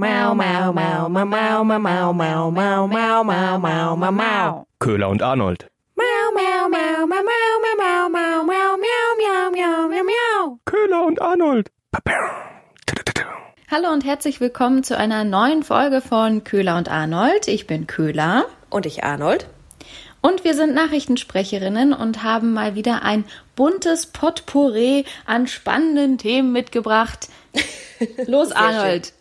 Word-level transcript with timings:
Mau, 0.00 0.32
mau, 0.32 0.72
mau, 0.72 1.08
mau, 1.08 1.26
mau, 1.26 1.64
mau, 1.64 2.12
mau, 2.12 2.12
mau, 2.12 2.52
mau, 2.52 2.86
mau, 2.86 3.24
mau, 3.24 3.58
mau, 3.58 3.96
mau, 3.96 4.12
mau. 4.12 4.66
Köhler 4.78 5.08
und 5.08 5.22
Arnold. 5.22 5.66
Mau, 5.96 6.30
mau, 6.36 6.68
mau, 6.68 7.04
mau, 7.04 7.22
mau, 7.24 7.58
mau, 7.64 8.08
mau, 8.08 8.08
mau, 8.08 8.44
mau, 8.44 8.76
miau, 8.78 9.16
miau, 9.18 9.50
miau, 9.50 9.88
miau, 9.88 10.04
miau. 10.04 10.58
Köhler 10.66 11.04
und 11.04 11.20
Arnold. 11.20 11.72
Hallo 13.68 13.90
und 13.90 14.04
herzlich 14.04 14.40
willkommen 14.40 14.84
zu 14.84 14.96
einer 14.96 15.24
neuen 15.24 15.64
Folge 15.64 16.00
von 16.00 16.44
Köhler 16.44 16.76
und 16.76 16.88
Arnold. 16.88 17.48
Ich 17.48 17.66
bin 17.66 17.88
Köhler. 17.88 18.46
Und 18.70 18.86
ich 18.86 19.02
Arnold. 19.02 19.48
Und 20.20 20.44
wir 20.44 20.54
sind 20.54 20.74
Nachrichtensprecherinnen 20.74 21.92
und 21.92 22.22
haben 22.22 22.52
mal 22.52 22.76
wieder 22.76 23.02
ein 23.02 23.24
buntes 23.56 24.06
Potpourri 24.06 25.06
an 25.26 25.48
spannenden 25.48 26.18
Themen 26.18 26.52
mitgebracht. 26.52 27.28
Los, 28.28 28.52
Arnold. 28.52 29.12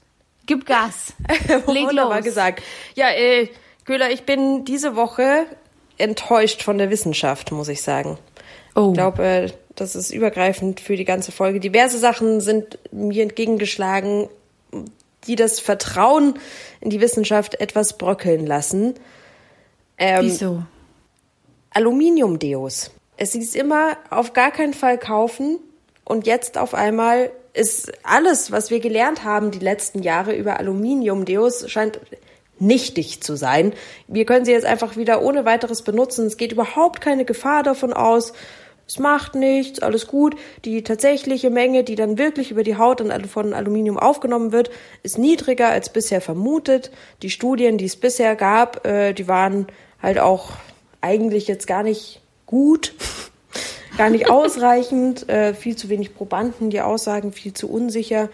Gib 0.47 0.65
Gas. 0.65 1.13
Leg 1.47 1.87
Wunderbar 1.87 2.17
los. 2.17 2.25
gesagt. 2.25 2.63
Ja, 2.95 3.11
äh, 3.11 3.49
Köhler, 3.85 4.09
ich 4.09 4.23
bin 4.23 4.65
diese 4.65 4.95
Woche 4.95 5.45
enttäuscht 5.97 6.63
von 6.63 6.77
der 6.77 6.89
Wissenschaft, 6.89 7.51
muss 7.51 7.67
ich 7.67 7.81
sagen. 7.81 8.17
Oh. 8.75 8.89
Ich 8.89 8.93
glaube, 8.93 9.23
äh, 9.23 9.51
das 9.75 9.95
ist 9.95 10.11
übergreifend 10.11 10.79
für 10.79 10.95
die 10.95 11.05
ganze 11.05 11.31
Folge. 11.31 11.59
Diverse 11.59 11.99
Sachen 11.99 12.41
sind 12.41 12.79
mir 12.91 13.23
entgegengeschlagen, 13.23 14.29
die 15.25 15.35
das 15.35 15.59
Vertrauen 15.59 16.39
in 16.81 16.89
die 16.89 17.01
Wissenschaft 17.01 17.59
etwas 17.59 17.97
bröckeln 17.97 18.45
lassen. 18.47 18.95
Ähm, 19.97 20.25
Wieso? 20.25 20.63
Aluminiumdeos. 21.71 22.91
Es 23.17 23.33
hieß 23.33 23.55
immer, 23.55 23.97
auf 24.09 24.33
gar 24.33 24.51
keinen 24.51 24.73
Fall 24.73 24.97
kaufen. 24.97 25.59
Und 26.05 26.25
jetzt 26.25 26.57
auf 26.57 26.73
einmal 26.73 27.31
ist 27.57 27.91
alles, 28.03 28.51
was 28.51 28.69
wir 28.69 28.79
gelernt 28.79 29.23
haben 29.23 29.51
die 29.51 29.59
letzten 29.59 30.03
Jahre 30.03 30.35
über 30.35 30.59
Aluminiumdeos, 30.59 31.69
scheint 31.69 31.99
nichtig 32.59 33.21
zu 33.21 33.35
sein. 33.35 33.73
Wir 34.07 34.25
können 34.25 34.45
sie 34.45 34.51
jetzt 34.51 34.65
einfach 34.65 34.97
wieder 34.97 35.21
ohne 35.21 35.45
weiteres 35.45 35.81
benutzen. 35.81 36.25
Es 36.25 36.37
geht 36.37 36.51
überhaupt 36.51 37.01
keine 37.01 37.25
Gefahr 37.25 37.63
davon 37.63 37.93
aus. 37.93 38.33
Es 38.87 38.99
macht 38.99 39.35
nichts, 39.35 39.79
alles 39.79 40.07
gut. 40.07 40.35
Die 40.63 40.81
tatsächliche 40.81 41.49
Menge, 41.49 41.83
die 41.83 41.95
dann 41.95 42.17
wirklich 42.17 42.51
über 42.51 42.63
die 42.63 42.77
Haut 42.77 43.03
von 43.29 43.53
Aluminium 43.53 43.99
aufgenommen 43.99 44.53
wird, 44.53 44.71
ist 45.03 45.17
niedriger 45.17 45.67
als 45.67 45.91
bisher 45.91 46.21
vermutet. 46.21 46.91
Die 47.21 47.29
Studien, 47.29 47.77
die 47.77 47.85
es 47.85 47.97
bisher 47.97 48.35
gab, 48.35 48.85
äh, 48.85 49.13
die 49.13 49.27
waren 49.27 49.67
halt 50.01 50.19
auch 50.19 50.51
eigentlich 51.01 51.47
jetzt 51.47 51.67
gar 51.67 51.83
nicht 51.83 52.21
gut, 52.45 52.93
gar 53.97 54.09
nicht 54.09 54.29
ausreichend, 54.29 55.27
äh, 55.27 55.53
viel 55.53 55.75
zu 55.75 55.89
wenig 55.89 56.15
Probanden, 56.15 56.69
die 56.69 56.81
Aussagen 56.81 57.33
viel 57.33 57.53
zu 57.53 57.69
unsicher. 57.69 58.29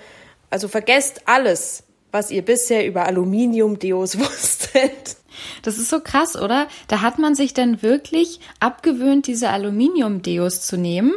Also 0.50 0.67
vergesst 0.67 1.22
alles, 1.25 1.83
was 2.11 2.30
ihr 2.30 2.44
bisher 2.44 2.86
über 2.86 3.06
Aluminiumdeos 3.06 4.19
wusstet. 4.19 5.17
Das 5.64 5.78
ist 5.78 5.89
so 5.89 6.00
krass, 6.00 6.36
oder? 6.36 6.67
Da 6.88 7.02
hat 7.02 7.17
man 7.17 7.34
sich 7.34 7.53
dann 7.53 7.81
wirklich 7.81 8.39
abgewöhnt, 8.59 9.25
diese 9.25 9.50
Aluminium-Deos 9.50 10.61
zu 10.61 10.78
nehmen. 10.78 11.14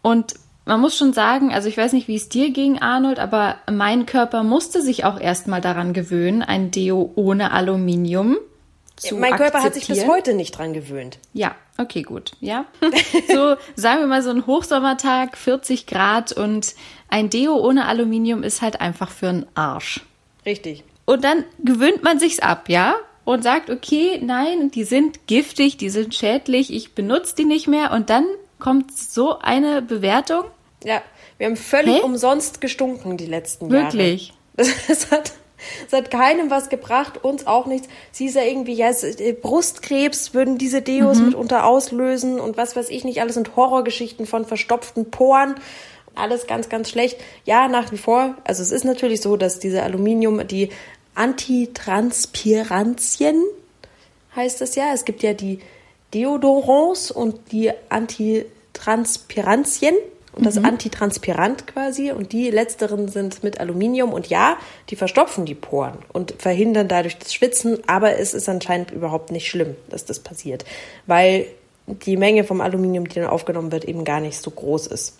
Und 0.00 0.34
man 0.64 0.80
muss 0.80 0.96
schon 0.96 1.12
sagen, 1.12 1.52
also 1.52 1.68
ich 1.68 1.76
weiß 1.76 1.92
nicht, 1.92 2.08
wie 2.08 2.16
es 2.16 2.28
dir 2.28 2.50
ging, 2.50 2.78
Arnold, 2.78 3.18
aber 3.18 3.56
mein 3.70 4.06
Körper 4.06 4.42
musste 4.42 4.80
sich 4.80 5.04
auch 5.04 5.20
erstmal 5.20 5.60
daran 5.60 5.92
gewöhnen, 5.92 6.42
ein 6.42 6.70
Deo 6.70 7.12
ohne 7.14 7.52
Aluminium 7.52 8.38
zu 9.00 9.16
mein 9.16 9.36
Körper 9.36 9.62
hat 9.62 9.74
sich 9.74 9.86
bis 9.86 10.06
heute 10.06 10.34
nicht 10.34 10.56
dran 10.56 10.72
gewöhnt. 10.72 11.18
Ja, 11.32 11.54
okay, 11.78 12.02
gut. 12.02 12.32
Ja. 12.40 12.66
So, 13.28 13.56
sagen 13.76 14.00
wir 14.00 14.06
mal 14.06 14.22
so 14.22 14.30
ein 14.30 14.46
Hochsommertag, 14.46 15.36
40 15.36 15.86
Grad 15.86 16.32
und 16.32 16.74
ein 17.08 17.30
Deo 17.30 17.56
ohne 17.56 17.86
Aluminium 17.86 18.42
ist 18.42 18.62
halt 18.62 18.80
einfach 18.80 19.10
für 19.10 19.28
einen 19.28 19.46
Arsch. 19.54 20.00
Richtig. 20.46 20.84
Und 21.04 21.24
dann 21.24 21.44
gewöhnt 21.62 22.02
man 22.02 22.18
sich's 22.18 22.38
ab, 22.38 22.68
ja? 22.68 22.96
Und 23.24 23.42
sagt, 23.42 23.70
okay, 23.70 24.20
nein, 24.22 24.70
die 24.70 24.84
sind 24.84 25.26
giftig, 25.26 25.76
die 25.76 25.90
sind 25.90 26.14
schädlich, 26.14 26.72
ich 26.72 26.94
benutze 26.94 27.34
die 27.36 27.44
nicht 27.44 27.66
mehr. 27.68 27.92
Und 27.92 28.08
dann 28.10 28.26
kommt 28.58 28.96
so 28.96 29.38
eine 29.38 29.82
Bewertung. 29.82 30.44
Ja, 30.84 31.02
wir 31.36 31.46
haben 31.46 31.56
völlig 31.56 31.96
Hä? 31.96 32.02
umsonst 32.02 32.60
gestunken 32.60 33.16
die 33.16 33.26
letzten 33.26 33.70
Wirklich? 33.70 34.28
Jahre. 34.58 34.70
Es 34.88 35.10
hat, 35.10 35.32
es 35.86 35.92
hat 35.92 36.10
keinem 36.10 36.50
was 36.50 36.68
gebracht, 36.68 37.24
uns 37.24 37.46
auch 37.46 37.64
nichts. 37.66 37.88
Sie 38.12 38.26
ist 38.26 38.34
ja 38.34 38.42
irgendwie, 38.42 38.74
ja, 38.74 38.90
äh, 38.90 39.32
Brustkrebs 39.32 40.34
würden 40.34 40.58
diese 40.58 40.82
Deos 40.82 41.20
mitunter 41.20 41.64
auslösen 41.66 42.40
und 42.40 42.56
was 42.56 42.74
weiß 42.76 42.90
ich 42.90 43.04
nicht, 43.04 43.20
alles 43.20 43.34
sind 43.34 43.54
Horrorgeschichten 43.56 44.26
von 44.26 44.44
verstopften 44.44 45.10
Poren. 45.10 45.56
Alles 46.14 46.46
ganz, 46.46 46.68
ganz 46.68 46.90
schlecht. 46.90 47.18
Ja, 47.44 47.66
nach 47.68 47.90
wie 47.92 47.98
vor. 47.98 48.34
Also 48.44 48.62
es 48.62 48.70
ist 48.72 48.84
natürlich 48.84 49.20
so, 49.20 49.36
dass 49.36 49.60
diese 49.60 49.84
Aluminium, 49.84 50.44
die 50.46 50.70
Antitranspirantien 51.14 53.42
heißt 54.34 54.60
es 54.62 54.74
ja. 54.74 54.94
Es 54.94 55.04
gibt 55.04 55.22
ja 55.22 55.34
die 55.34 55.60
Deodorants 56.14 57.10
und 57.10 57.52
die 57.52 57.70
Antitranspirantien 57.88 59.94
und 60.32 60.44
das 60.44 60.58
Antitranspirant 60.58 61.66
quasi. 61.66 62.12
Und 62.12 62.32
die 62.32 62.50
letzteren 62.50 63.08
sind 63.08 63.42
mit 63.42 63.60
Aluminium 63.60 64.12
und 64.12 64.28
ja, 64.28 64.56
die 64.90 64.96
verstopfen 64.96 65.46
die 65.46 65.54
Poren 65.54 65.98
und 66.12 66.34
verhindern 66.38 66.88
dadurch 66.88 67.18
das 67.18 67.34
Schwitzen. 67.34 67.78
Aber 67.86 68.18
es 68.18 68.34
ist 68.34 68.48
anscheinend 68.48 68.90
überhaupt 68.90 69.32
nicht 69.32 69.48
schlimm, 69.48 69.76
dass 69.90 70.04
das 70.04 70.20
passiert, 70.20 70.64
weil 71.06 71.46
die 71.86 72.16
Menge 72.16 72.44
vom 72.44 72.60
Aluminium, 72.60 73.08
die 73.08 73.14
dann 73.14 73.28
aufgenommen 73.28 73.72
wird, 73.72 73.84
eben 73.84 74.04
gar 74.04 74.20
nicht 74.20 74.40
so 74.40 74.50
groß 74.50 74.88
ist. 74.88 75.18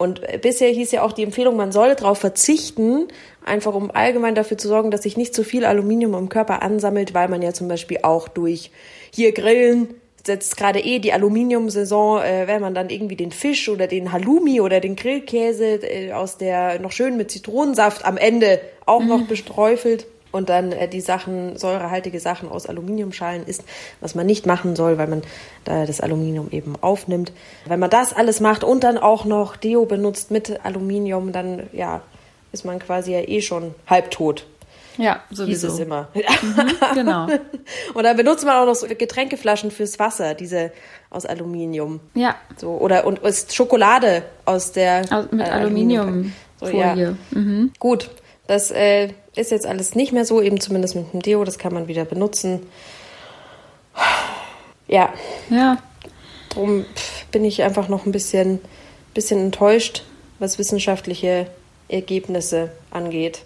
Und 0.00 0.22
äh, 0.22 0.38
bisher 0.38 0.70
hieß 0.70 0.92
ja 0.92 1.02
auch 1.02 1.12
die 1.12 1.22
Empfehlung, 1.22 1.56
man 1.56 1.72
soll 1.72 1.94
darauf 1.94 2.18
verzichten, 2.18 3.08
einfach 3.44 3.74
um 3.74 3.90
allgemein 3.90 4.34
dafür 4.34 4.56
zu 4.56 4.66
sorgen, 4.66 4.90
dass 4.90 5.02
sich 5.02 5.18
nicht 5.18 5.34
zu 5.34 5.44
viel 5.44 5.66
Aluminium 5.66 6.14
im 6.14 6.30
Körper 6.30 6.62
ansammelt, 6.62 7.12
weil 7.12 7.28
man 7.28 7.42
ja 7.42 7.52
zum 7.52 7.68
Beispiel 7.68 7.98
auch 8.02 8.28
durch 8.28 8.70
hier 9.10 9.32
Grillen 9.32 9.88
setzt 10.24 10.56
gerade 10.56 10.80
eh 10.80 10.98
die 10.98 11.12
Aluminiumsaison, 11.12 12.22
äh, 12.22 12.46
wenn 12.46 12.60
man 12.60 12.74
dann 12.74 12.90
irgendwie 12.90 13.16
den 13.16 13.32
Fisch 13.32 13.68
oder 13.68 13.86
den 13.86 14.12
Halloumi 14.12 14.60
oder 14.60 14.80
den 14.80 14.96
Grillkäse 14.96 15.76
äh, 15.82 16.12
aus 16.12 16.36
der 16.36 16.78
noch 16.80 16.92
schön 16.92 17.16
mit 17.16 17.30
Zitronensaft 17.30 18.04
am 18.04 18.16
Ende 18.16 18.60
auch 18.86 19.04
noch 19.04 19.26
besträufelt 19.26 20.06
und 20.32 20.48
dann 20.48 20.72
äh, 20.72 20.88
die 20.88 21.00
Sachen, 21.00 21.56
säurehaltige 21.56 22.20
Sachen 22.20 22.48
aus 22.48 22.66
Aluminiumschalen 22.66 23.46
isst, 23.46 23.64
was 24.00 24.14
man 24.14 24.26
nicht 24.26 24.46
machen 24.46 24.76
soll, 24.76 24.98
weil 24.98 25.08
man 25.08 25.22
da 25.64 25.86
das 25.86 26.00
Aluminium 26.00 26.48
eben 26.50 26.74
aufnimmt. 26.80 27.32
Wenn 27.66 27.80
man 27.80 27.90
das 27.90 28.12
alles 28.12 28.40
macht 28.40 28.64
und 28.64 28.84
dann 28.84 28.98
auch 28.98 29.24
noch 29.24 29.56
Deo 29.56 29.84
benutzt 29.86 30.30
mit 30.30 30.64
Aluminium, 30.64 31.32
dann 31.32 31.68
ja, 31.72 32.02
ist 32.52 32.64
man 32.64 32.78
quasi 32.78 33.12
ja 33.12 33.20
eh 33.20 33.40
schon 33.40 33.74
halbtot. 33.86 34.46
Ja, 35.00 35.22
Hieß 35.30 35.38
sowieso. 35.38 35.68
es 35.68 35.78
immer. 35.78 36.08
Genau. 36.94 37.26
Und 37.94 38.04
dann 38.04 38.16
benutzt 38.16 38.44
man 38.44 38.56
auch 38.56 38.66
noch 38.66 38.74
so 38.74 38.86
Getränkeflaschen 38.86 39.70
fürs 39.70 39.98
Wasser, 39.98 40.34
diese 40.34 40.72
aus 41.10 41.24
Aluminium. 41.26 42.00
Ja, 42.14 42.34
So, 42.56 42.70
oder 42.72 43.06
und 43.06 43.18
ist 43.20 43.54
Schokolade 43.54 44.22
aus 44.44 44.72
der 44.72 45.02
aus- 45.10 45.30
mit 45.30 45.46
äh, 45.46 45.50
Aluminiumfolie. 45.50 46.32
So, 46.60 46.66
ja. 46.76 47.14
Gut, 47.78 48.10
das 48.46 48.70
äh, 48.70 49.10
ist 49.34 49.50
jetzt 49.50 49.66
alles 49.66 49.94
nicht 49.94 50.12
mehr 50.12 50.24
so, 50.24 50.42
eben 50.42 50.60
zumindest 50.60 50.94
mit 50.96 51.12
dem 51.12 51.22
Deo, 51.22 51.44
das 51.44 51.58
kann 51.58 51.72
man 51.72 51.88
wieder 51.88 52.04
benutzen. 52.04 52.60
Ja, 54.88 55.12
Ja, 55.50 55.78
drum 56.50 56.84
pff, 56.94 57.26
bin 57.26 57.44
ich 57.44 57.62
einfach 57.62 57.88
noch 57.88 58.06
ein 58.06 58.12
bisschen, 58.12 58.60
bisschen 59.14 59.38
enttäuscht, 59.40 60.02
was 60.38 60.58
wissenschaftliche 60.58 61.46
Ergebnisse 61.88 62.70
angeht. 62.90 63.42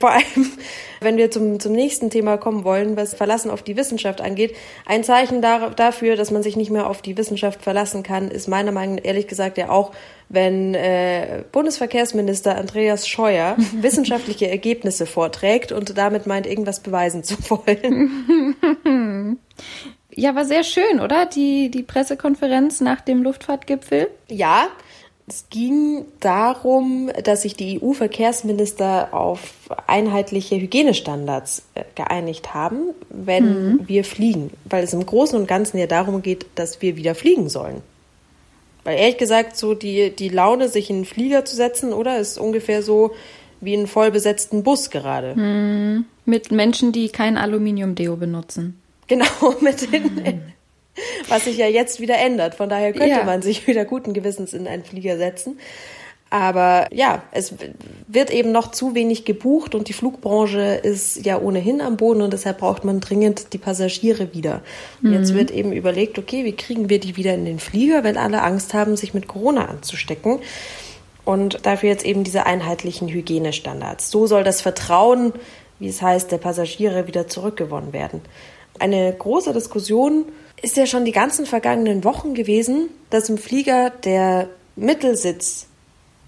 Vor 0.00 0.10
allem, 0.10 0.52
wenn 1.00 1.16
wir 1.16 1.30
zum, 1.30 1.58
zum 1.58 1.72
nächsten 1.72 2.10
Thema 2.10 2.36
kommen 2.36 2.64
wollen, 2.64 2.96
was 2.96 3.14
Verlassen 3.14 3.50
auf 3.50 3.62
die 3.62 3.76
Wissenschaft 3.76 4.20
angeht. 4.20 4.54
Ein 4.86 5.02
Zeichen 5.02 5.42
dar 5.42 5.70
dafür, 5.70 6.16
dass 6.16 6.30
man 6.30 6.42
sich 6.42 6.56
nicht 6.56 6.70
mehr 6.70 6.88
auf 6.88 7.02
die 7.02 7.16
Wissenschaft 7.16 7.62
verlassen 7.62 8.02
kann, 8.02 8.30
ist 8.30 8.48
meiner 8.48 8.72
Meinung 8.72 8.96
nach 8.96 9.04
ehrlich 9.04 9.26
gesagt 9.26 9.58
ja 9.58 9.70
auch, 9.70 9.92
wenn 10.28 10.74
äh, 10.74 11.42
Bundesverkehrsminister 11.50 12.56
Andreas 12.56 13.08
Scheuer 13.08 13.56
wissenschaftliche 13.80 14.48
Ergebnisse 14.48 15.06
vorträgt 15.06 15.72
und 15.72 15.98
damit 15.98 16.26
meint, 16.26 16.46
irgendwas 16.46 16.80
beweisen 16.80 17.24
zu 17.24 17.36
wollen. 17.50 18.56
ja, 20.10 20.34
war 20.34 20.44
sehr 20.44 20.64
schön, 20.64 21.00
oder? 21.00 21.26
Die, 21.26 21.70
die 21.70 21.82
Pressekonferenz 21.82 22.80
nach 22.80 23.00
dem 23.00 23.22
Luftfahrtgipfel. 23.22 24.08
Ja, 24.28 24.68
es 25.28 25.46
ging 25.50 26.06
darum, 26.20 27.10
dass 27.22 27.42
sich 27.42 27.54
die 27.54 27.80
EU-Verkehrsminister 27.82 29.12
auf 29.12 29.52
einheitliche 29.86 30.56
Hygienestandards 30.56 31.62
äh, 31.74 31.84
geeinigt 31.94 32.54
haben, 32.54 32.94
wenn 33.10 33.86
wir 33.86 34.04
fliegen. 34.04 34.50
Weil 34.64 34.84
es 34.84 34.92
im 34.92 35.04
Großen 35.04 35.38
und 35.38 35.46
Ganzen 35.46 35.78
ja 35.78 35.86
darum 35.86 36.22
geht, 36.22 36.46
dass 36.54 36.80
wir 36.80 36.96
wieder 36.96 37.14
fliegen 37.14 37.48
sollen. 37.48 37.82
Weil 38.84 38.98
ehrlich 38.98 39.18
gesagt, 39.18 39.56
so 39.56 39.74
die, 39.74 40.14
die 40.14 40.30
Laune, 40.30 40.68
sich 40.68 40.88
in 40.88 40.96
einen 40.96 41.04
Flieger 41.04 41.44
zu 41.44 41.56
setzen, 41.56 41.92
oder, 41.92 42.18
ist 42.18 42.38
ungefähr 42.38 42.82
so 42.82 43.12
wie 43.60 43.76
einen 43.76 43.86
vollbesetzten 43.86 44.62
Bus 44.62 44.90
gerade. 44.90 45.34
Mit 46.24 46.50
Menschen, 46.52 46.92
die 46.92 47.08
kein 47.08 47.36
Aluminium-Deo 47.36 48.16
benutzen. 48.16 48.80
Genau, 49.08 49.26
mit 49.60 49.92
den, 49.92 50.42
was 51.28 51.44
sich 51.44 51.56
ja 51.56 51.66
jetzt 51.66 52.00
wieder 52.00 52.18
ändert. 52.18 52.54
Von 52.54 52.68
daher 52.68 52.92
könnte 52.92 53.08
Ja. 53.08 53.24
man 53.24 53.42
sich 53.42 53.66
wieder 53.66 53.84
guten 53.84 54.12
Gewissens 54.12 54.52
in 54.52 54.66
einen 54.66 54.84
Flieger 54.84 55.16
setzen. 55.16 55.58
Aber 56.30 56.86
ja, 56.92 57.22
es 57.32 57.54
wird 58.06 58.30
eben 58.30 58.52
noch 58.52 58.70
zu 58.70 58.94
wenig 58.94 59.24
gebucht 59.24 59.74
und 59.74 59.88
die 59.88 59.94
Flugbranche 59.94 60.60
ist 60.60 61.24
ja 61.24 61.40
ohnehin 61.40 61.80
am 61.80 61.96
Boden 61.96 62.20
und 62.20 62.34
deshalb 62.34 62.58
braucht 62.58 62.84
man 62.84 63.00
dringend 63.00 63.54
die 63.54 63.58
Passagiere 63.58 64.34
wieder. 64.34 64.60
Und 65.02 65.14
jetzt 65.14 65.32
wird 65.32 65.50
eben 65.50 65.72
überlegt, 65.72 66.18
okay, 66.18 66.44
wie 66.44 66.52
kriegen 66.52 66.90
wir 66.90 67.00
die 67.00 67.16
wieder 67.16 67.32
in 67.32 67.46
den 67.46 67.58
Flieger, 67.58 68.04
wenn 68.04 68.18
alle 68.18 68.42
Angst 68.42 68.74
haben, 68.74 68.94
sich 68.94 69.14
mit 69.14 69.26
Corona 69.26 69.68
anzustecken. 69.68 70.40
Und 71.24 71.64
dafür 71.64 71.88
jetzt 71.88 72.04
eben 72.04 72.24
diese 72.24 72.44
einheitlichen 72.44 73.08
Hygienestandards. 73.08 74.10
So 74.10 74.26
soll 74.26 74.44
das 74.44 74.60
Vertrauen, 74.60 75.32
wie 75.78 75.88
es 75.88 76.02
heißt, 76.02 76.30
der 76.30 76.38
Passagiere 76.38 77.06
wieder 77.06 77.26
zurückgewonnen 77.26 77.94
werden. 77.94 78.20
Eine 78.78 79.12
große 79.12 79.52
Diskussion 79.52 80.26
ist 80.62 80.76
ja 80.76 80.86
schon 80.86 81.04
die 81.04 81.12
ganzen 81.12 81.46
vergangenen 81.46 82.04
Wochen 82.04 82.34
gewesen, 82.34 82.88
dass 83.10 83.28
im 83.28 83.38
Flieger 83.38 83.90
der 83.90 84.48
Mittelsitz 84.76 85.66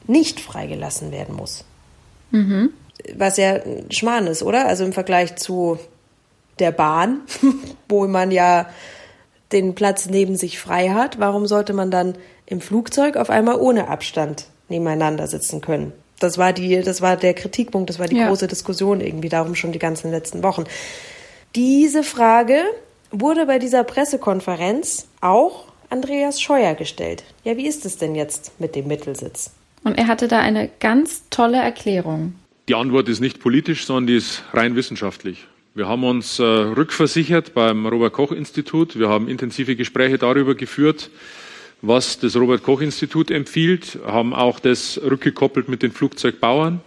nicht 0.07 0.41
freigelassen 0.41 1.13
werden 1.13 1.37
muss. 1.37 1.65
Mhm. 2.31 2.71
Was 3.17 3.37
ja 3.37 3.55
ein 3.55 3.91
Schmarrn 3.91 4.27
ist, 4.27 4.43
oder? 4.43 4.67
Also 4.67 4.85
im 4.85 4.93
Vergleich 4.93 5.37
zu 5.37 5.79
der 6.59 6.73
Bahn, 6.73 7.21
wo 7.89 8.07
man 8.07 8.31
ja 8.31 8.69
den 9.53 9.75
Platz 9.75 10.07
neben 10.07 10.37
sich 10.37 10.59
frei 10.61 10.91
hat. 10.91 11.19
Warum 11.19 11.47
sollte 11.47 11.73
man 11.73 11.91
dann 11.91 12.17
im 12.47 12.61
Flugzeug 12.61 13.17
auf 13.17 13.31
einmal 13.31 13.57
ohne 13.57 13.89
Abstand 13.89 14.47
nebeneinander 14.69 15.27
sitzen 15.27 15.61
können? 15.61 15.93
Das 16.21 16.37
war 16.37 16.53
die, 16.53 16.83
das 16.83 17.01
war 17.01 17.17
der 17.17 17.35
Kritikpunkt, 17.35 17.89
das 17.89 17.99
war 17.99 18.07
die 18.07 18.17
Ja. 18.17 18.29
große 18.29 18.47
Diskussion 18.47 19.01
irgendwie 19.01 19.31
darum 19.31 19.55
schon 19.55 19.73
die 19.73 19.79
ganzen 19.79 20.11
letzten 20.11 20.43
Wochen. 20.43 20.65
Diese 21.57 22.05
Frage 22.05 22.63
wurde 23.11 23.45
bei 23.47 23.59
dieser 23.59 23.83
Pressekonferenz 23.83 25.09
auch 25.21 25.65
Andreas 25.89 26.41
Scheuer 26.41 26.75
gestellt. 26.75 27.25
Ja, 27.43 27.57
wie 27.57 27.67
ist 27.67 27.85
es 27.85 27.99
denn 27.99 28.15
jetzt 28.15 28.61
mit 28.61 28.77
dem 28.77 28.87
Mittelsitz? 28.87 29.51
Und 29.83 29.99
er 29.99 30.07
hatte 30.07 30.29
da 30.29 30.39
eine 30.39 30.71
ganz 30.79 31.25
tolle 31.31 31.57
Erklärung. 31.57 32.35
Die 32.69 32.77
Antwort 32.77 33.09
ist 33.09 33.19
nicht 33.19 33.41
politisch, 33.41 33.85
sondern 33.85 34.07
die 34.07 34.17
ist 34.17 34.45
rein 34.53 34.77
wissenschaftlich. 34.77 35.49
Wir 35.75 35.89
haben 35.89 36.05
uns 36.05 36.39
äh, 36.39 36.43
rückversichert 36.45 37.53
beim 37.55 37.85
Robert 37.87 38.13
Koch 38.13 38.31
Institut. 38.31 38.97
Wir 38.97 39.09
haben 39.09 39.29
intensive 39.29 39.75
Gespräche 39.75 40.19
darüber 40.19 40.55
geführt, 40.55 41.11
was 41.83 42.19
das 42.19 42.37
Robert 42.37 42.63
Koch 42.63 42.81
Institut 42.81 43.31
empfiehlt, 43.31 43.99
haben 44.07 44.35
auch 44.35 44.61
das 44.61 45.01
rückgekoppelt 45.03 45.69
mit 45.69 45.83
den 45.83 45.93
Flugzeugbauern. 45.93 46.81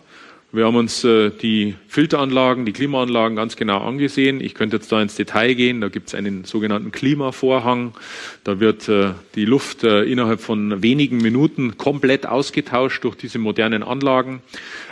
Wir 0.55 0.67
haben 0.67 0.75
uns 0.75 1.03
äh, 1.03 1.31
die 1.31 1.73
Filteranlagen, 1.87 2.63
die 2.63 2.73
Klimaanlagen 2.73 3.35
ganz 3.35 3.55
genau 3.55 3.79
angesehen. 3.79 4.39
Ich 4.39 4.53
könnte 4.53 4.75
jetzt 4.75 4.91
da 4.91 5.01
ins 5.01 5.15
Detail 5.15 5.55
gehen. 5.55 5.81
Da 5.81 5.87
gibt 5.87 6.09
es 6.09 6.13
einen 6.13 6.45
sogenannten 6.45 6.91
Klimavorhang. 6.91 7.95
Da 8.43 8.59
wird 8.59 8.87
äh, 8.87 9.13
die 9.33 9.45
Luft 9.45 9.83
äh, 9.83 10.03
innerhalb 10.03 10.41
von 10.41 10.83
wenigen 10.83 11.17
Minuten 11.17 11.77
komplett 11.77 12.27
ausgetauscht 12.27 13.03
durch 13.03 13.15
diese 13.15 13.39
modernen 13.39 13.81
Anlagen. 13.81 14.43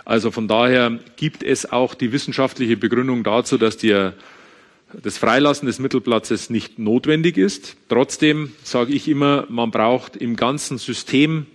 Also 0.03 0.31
von 0.31 0.47
daher 0.47 0.97
gibt 1.15 1.43
es 1.43 1.71
auch 1.71 1.93
die 1.93 2.11
wissenschaftliche 2.11 2.75
Begründung 2.75 3.23
dazu, 3.23 3.59
dass 3.59 3.77
die 3.77 4.09
das 4.93 5.19
Freilassen 5.19 5.67
des 5.67 5.77
Mittelplatzes 5.77 6.49
nicht 6.49 6.79
notwendig 6.79 7.37
ist. 7.37 7.77
Trotzdem 7.87 8.51
sage 8.63 8.93
ich 8.93 9.07
immer, 9.07 9.45
man 9.47 9.69
braucht 9.69 10.15
im 10.15 10.37
ganzen 10.37 10.79
System 10.79 11.45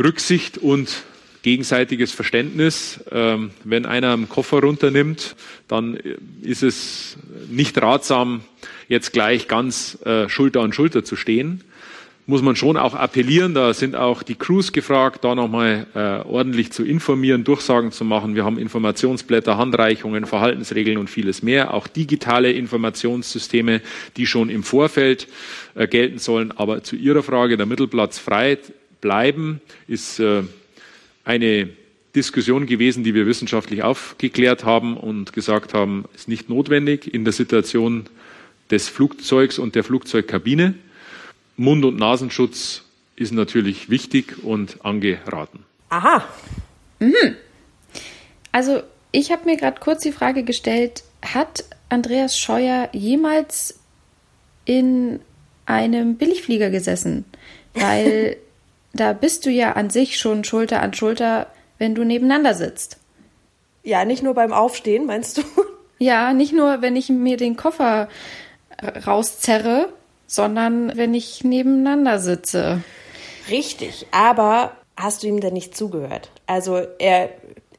Rücksicht 0.00 0.58
und 0.58 1.04
gegenseitiges 1.42 2.12
Verständnis. 2.12 3.00
Ähm, 3.10 3.50
wenn 3.64 3.86
einer 3.86 4.12
einen 4.12 4.28
Koffer 4.28 4.60
runternimmt, 4.60 5.36
dann 5.68 5.98
ist 6.42 6.62
es 6.62 7.16
nicht 7.50 7.80
ratsam, 7.80 8.42
jetzt 8.88 9.12
gleich 9.12 9.48
ganz 9.48 9.98
äh, 10.04 10.28
Schulter 10.28 10.60
an 10.60 10.72
Schulter 10.72 11.04
zu 11.04 11.16
stehen. 11.16 11.62
Muss 12.24 12.40
man 12.40 12.54
schon 12.54 12.76
auch 12.76 12.94
appellieren, 12.94 13.52
da 13.52 13.74
sind 13.74 13.96
auch 13.96 14.22
die 14.22 14.36
Crews 14.36 14.72
gefragt, 14.72 15.24
da 15.24 15.34
nochmal 15.34 15.88
äh, 15.94 16.24
ordentlich 16.24 16.70
zu 16.70 16.84
informieren, 16.84 17.42
Durchsagen 17.42 17.90
zu 17.90 18.04
machen. 18.04 18.36
Wir 18.36 18.44
haben 18.44 18.58
Informationsblätter, 18.58 19.58
Handreichungen, 19.58 20.26
Verhaltensregeln 20.26 20.98
und 20.98 21.10
vieles 21.10 21.42
mehr, 21.42 21.74
auch 21.74 21.88
digitale 21.88 22.52
Informationssysteme, 22.52 23.80
die 24.16 24.26
schon 24.26 24.50
im 24.50 24.62
Vorfeld 24.62 25.26
äh, 25.74 25.88
gelten 25.88 26.20
sollen. 26.20 26.52
Aber 26.52 26.84
zu 26.84 26.94
Ihrer 26.94 27.24
Frage, 27.24 27.56
der 27.56 27.66
Mittelplatz 27.66 28.20
frei 28.20 28.56
bleiben, 29.00 29.60
ist 29.88 30.20
äh, 30.20 30.44
eine 31.24 31.68
Diskussion 32.14 32.66
gewesen, 32.66 33.04
die 33.04 33.14
wir 33.14 33.26
wissenschaftlich 33.26 33.82
aufgeklärt 33.82 34.64
haben 34.64 34.96
und 34.96 35.32
gesagt 35.32 35.72
haben, 35.74 36.04
ist 36.14 36.28
nicht 36.28 36.48
notwendig 36.48 37.12
in 37.12 37.24
der 37.24 37.32
Situation 37.32 38.06
des 38.70 38.88
Flugzeugs 38.88 39.58
und 39.58 39.74
der 39.74 39.84
Flugzeugkabine. 39.84 40.74
Mund- 41.56 41.84
und 41.84 41.96
Nasenschutz 41.96 42.84
ist 43.16 43.32
natürlich 43.32 43.88
wichtig 43.90 44.42
und 44.42 44.84
angeraten. 44.84 45.64
Aha, 45.90 46.26
Also, 48.50 48.82
ich 49.12 49.30
habe 49.30 49.44
mir 49.44 49.56
gerade 49.56 49.80
kurz 49.80 50.02
die 50.02 50.12
Frage 50.12 50.42
gestellt, 50.42 51.04
hat 51.22 51.64
Andreas 51.88 52.38
Scheuer 52.38 52.88
jemals 52.92 53.78
in 54.64 55.20
einem 55.66 56.16
Billigflieger 56.16 56.70
gesessen? 56.70 57.24
Weil 57.74 58.36
da 58.94 59.12
bist 59.12 59.46
du 59.46 59.50
ja 59.50 59.72
an 59.72 59.90
sich 59.90 60.18
schon 60.18 60.44
Schulter 60.44 60.82
an 60.82 60.94
Schulter, 60.94 61.46
wenn 61.78 61.94
du 61.94 62.04
nebeneinander 62.04 62.54
sitzt. 62.54 62.98
ja, 63.82 64.04
nicht 64.04 64.22
nur 64.22 64.34
beim 64.34 64.52
Aufstehen, 64.52 65.06
meinst 65.06 65.38
du? 65.38 65.42
Ja, 65.98 66.32
nicht 66.32 66.52
nur, 66.52 66.82
wenn 66.82 66.96
ich 66.96 67.10
mir 67.10 67.36
den 67.36 67.54
Koffer 67.54 68.08
äh, 68.76 68.98
rauszerre, 69.06 69.88
sondern 70.26 70.96
wenn 70.96 71.14
ich 71.14 71.44
nebeneinander 71.44 72.18
sitze. 72.18 72.82
Richtig, 73.48 74.08
aber 74.10 74.72
hast 74.96 75.22
du 75.22 75.28
ihm 75.28 75.40
denn 75.40 75.52
nicht 75.52 75.76
zugehört? 75.76 76.30
Also 76.48 76.82
er, 76.98 77.28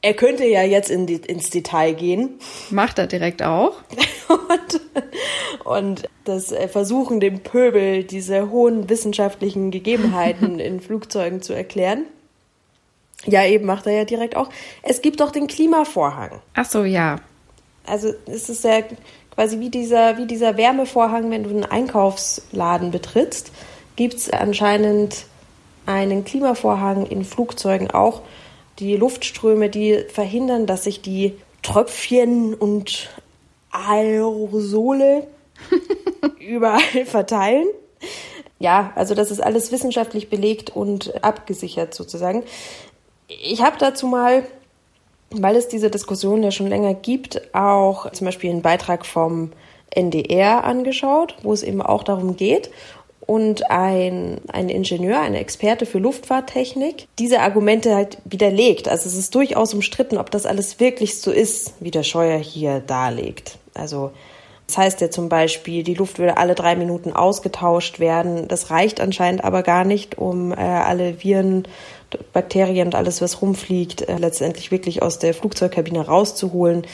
er 0.02 0.14
könnte 0.14 0.46
ja 0.46 0.64
jetzt 0.64 0.90
in 0.90 1.06
die, 1.06 1.16
ins 1.16 1.50
Detail 1.50 1.96
gehen 1.96 2.40
Macht 2.70 2.98
er 2.98 3.08
direkt 3.08 3.44
auch. 3.44 3.74
und, 4.30 4.82
und 5.64 6.10
das 6.26 6.52
äh, 6.52 6.68
Versuchen, 6.68 7.20
dem 7.20 7.40
Pöbel 7.40 8.04
diese 8.04 8.50
hohen 8.50 8.90
wissenschaftlichen 8.90 9.72
Gegebenheiten 9.72 10.60
in 10.60 10.80
Flugzeugen 10.80 11.42
zu 11.42 11.54
erklären. 11.54 12.06
Ja, 13.26 13.46
eben 13.46 13.66
macht 13.66 13.88
er 13.88 13.94
ja 13.94 14.06
direkt 14.06 14.36
auch. 14.36 14.50
Es 14.82 15.02
gibt 15.02 15.22
doch 15.22 15.32
den 15.32 15.48
Klimavorhang. 15.48 16.42
Ach 16.56 16.66
so, 16.66 16.84
ja. 16.84 17.18
Also 17.86 18.14
es 18.26 18.50
ist 18.50 18.64
ja 18.64 18.82
quasi 19.34 19.60
wie 19.60 19.70
dieser, 19.70 20.18
wie 20.18 20.26
dieser 20.26 20.58
Wärmevorhang, 20.58 21.32
wenn 21.32 21.44
du 21.44 21.50
einen 21.50 21.66
Einkaufsladen 21.66 22.92
betrittst, 22.92 23.52
gibt 23.96 24.16
es 24.16 24.30
anscheinend 24.30 25.26
einen 25.86 26.24
Klimavorhang 26.24 27.06
in 27.06 27.24
Flugzeugen 27.24 27.92
auch. 27.92 28.22
Die 28.80 28.96
Luftströme, 28.96 29.70
die 29.70 30.00
verhindern, 30.10 30.66
dass 30.66 30.86
sich 30.86 31.02
die 31.02 31.36
Tröpfchen 31.62 32.54
und 32.54 33.10
Aerosole 33.72 35.28
überall 36.40 36.80
verteilen. 37.06 37.68
Ja, 38.60 38.94
also 38.96 39.16
das 39.16 39.32
ist 39.32 39.42
alles 39.42 39.72
wissenschaftlich 39.72 40.30
belegt 40.30 40.70
und 40.70 41.24
abgesichert 41.24 41.94
sozusagen. 41.94 42.44
Ich 43.28 43.62
habe 43.62 43.78
dazu 43.80 44.08
mal 44.08 44.44
weil 45.34 45.56
es 45.56 45.68
diese 45.68 45.90
Diskussion 45.90 46.44
ja 46.44 46.52
schon 46.52 46.68
länger 46.68 46.94
gibt, 46.94 47.54
auch 47.54 48.12
zum 48.12 48.26
Beispiel 48.26 48.52
einen 48.52 48.62
Beitrag 48.62 49.06
vom 49.06 49.52
NDR 49.90 50.64
angeschaut, 50.64 51.36
wo 51.44 51.54
es 51.54 51.64
eben 51.64 51.82
auch 51.82 52.04
darum 52.04 52.36
geht. 52.36 52.70
Und 53.26 53.72
ein, 53.72 54.42
ein 54.52 54.68
Ingenieur, 54.68 55.22
eine 55.22 55.40
Experte 55.40 55.86
für 55.86 55.98
Luftfahrttechnik, 55.98 57.08
diese 57.20 57.40
Argumente 57.40 57.96
halt 57.96 58.18
widerlegt. 58.26 58.90
Also 58.90 59.08
es 59.08 59.16
ist 59.16 59.34
durchaus 59.34 59.74
umstritten, 59.74 60.18
ob 60.18 60.30
das 60.30 60.46
alles 60.46 60.82
wirklich 60.82 61.22
so 61.22 61.32
ist, 61.32 61.74
wie 61.80 61.92
der 61.92 62.04
Scheuer 62.04 62.38
hier 62.38 62.82
darlegt. 62.82 63.60
Also 63.74 64.12
das 64.74 64.78
heißt 64.80 65.02
ja 65.02 65.12
zum 65.12 65.30
Beispiel, 65.30 65.84
die 65.84 65.94
Luft 65.94 66.18
würde 66.18 66.38
alle 66.38 66.56
drei 66.56 66.76
Minuten 66.76 67.14
ausgetauscht 67.14 68.00
werden. 68.00 68.48
Das 68.48 68.72
reicht 68.72 69.00
anscheinend 69.00 69.44
aber 69.44 69.62
gar 69.62 69.86
nicht, 69.86 70.18
um 70.18 70.52
äh, 70.52 70.56
alle 70.56 71.24
Viren, 71.24 71.68
Bakterien 72.34 72.88
und 72.88 72.96
alles, 72.96 73.22
was 73.22 73.44
rumfliegt, 73.44 74.10
äh, 74.10 74.18
letztendlich 74.18 74.72
wirklich 74.72 75.04
aus 75.04 75.20
der 75.20 75.36
Flugzeugkabine 75.36 76.08
rauszuholen. 76.08 76.88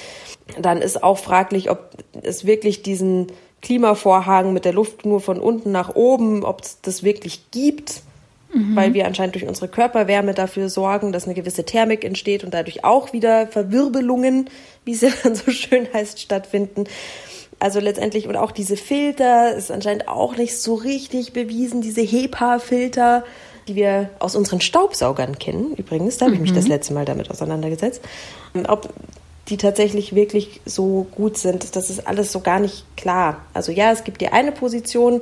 Dann 0.61 0.81
ist 0.81 1.01
auch 1.01 1.19
fraglich, 1.19 1.71
ob 1.71 1.91
es 2.21 2.45
wirklich 2.45 2.83
diesen 2.83 3.27
Klimavorhang 3.61 4.51
mit 4.51 4.65
der 4.65 4.73
Luft 4.73 5.05
nur 5.05 5.21
von 5.21 5.39
unten 5.39 5.71
nach 5.71 5.95
oben, 5.95 6.43
ob 6.43 6.59
es 6.63 6.81
das 6.81 7.03
wirklich 7.03 7.49
gibt, 7.51 8.01
weil 8.51 8.93
wir 8.93 9.05
anscheinend 9.05 9.35
durch 9.35 9.47
unsere 9.47 9.67
Körperwärme 9.67 10.33
dafür 10.33 10.69
sorgen, 10.69 11.11
dass 11.11 11.25
eine 11.25 11.35
gewisse 11.35 11.65
Thermik 11.65 12.03
entsteht 12.03 12.43
und 12.43 12.53
dadurch 12.53 12.83
auch 12.83 13.13
wieder 13.13 13.47
Verwirbelungen, 13.47 14.49
wie 14.83 14.93
es 14.93 15.01
ja 15.01 15.11
dann 15.23 15.35
so 15.35 15.51
schön 15.51 15.87
heißt, 15.93 16.19
stattfinden. 16.19 16.85
Also 17.59 17.79
letztendlich 17.79 18.27
und 18.27 18.37
auch 18.37 18.51
diese 18.51 18.77
Filter 18.77 19.53
ist 19.53 19.69
anscheinend 19.69 20.07
auch 20.07 20.37
nicht 20.37 20.57
so 20.57 20.75
richtig 20.75 21.33
bewiesen, 21.33 21.81
diese 21.81 22.01
HEPA-Filter, 22.01 23.25
die 23.67 23.75
wir 23.75 24.09
aus 24.19 24.35
unseren 24.35 24.61
Staubsaugern 24.61 25.37
kennen. 25.37 25.73
Übrigens, 25.75 26.17
da 26.17 26.25
habe 26.25 26.35
ich 26.35 26.41
mich 26.41 26.53
das 26.53 26.67
letzte 26.67 26.93
Mal 26.93 27.05
damit 27.05 27.29
auseinandergesetzt. 27.29 28.01
Ob 28.67 28.89
die 29.49 29.57
tatsächlich 29.57 30.15
wirklich 30.15 30.61
so 30.65 31.05
gut 31.11 31.37
sind, 31.37 31.75
das 31.75 31.89
ist 31.89 32.07
alles 32.07 32.31
so 32.31 32.39
gar 32.39 32.59
nicht 32.59 32.85
klar. 32.95 33.45
Also 33.53 33.71
ja, 33.71 33.91
es 33.91 34.03
gibt 34.03 34.21
die 34.21 34.29
eine 34.29 34.51
Position, 34.51 35.21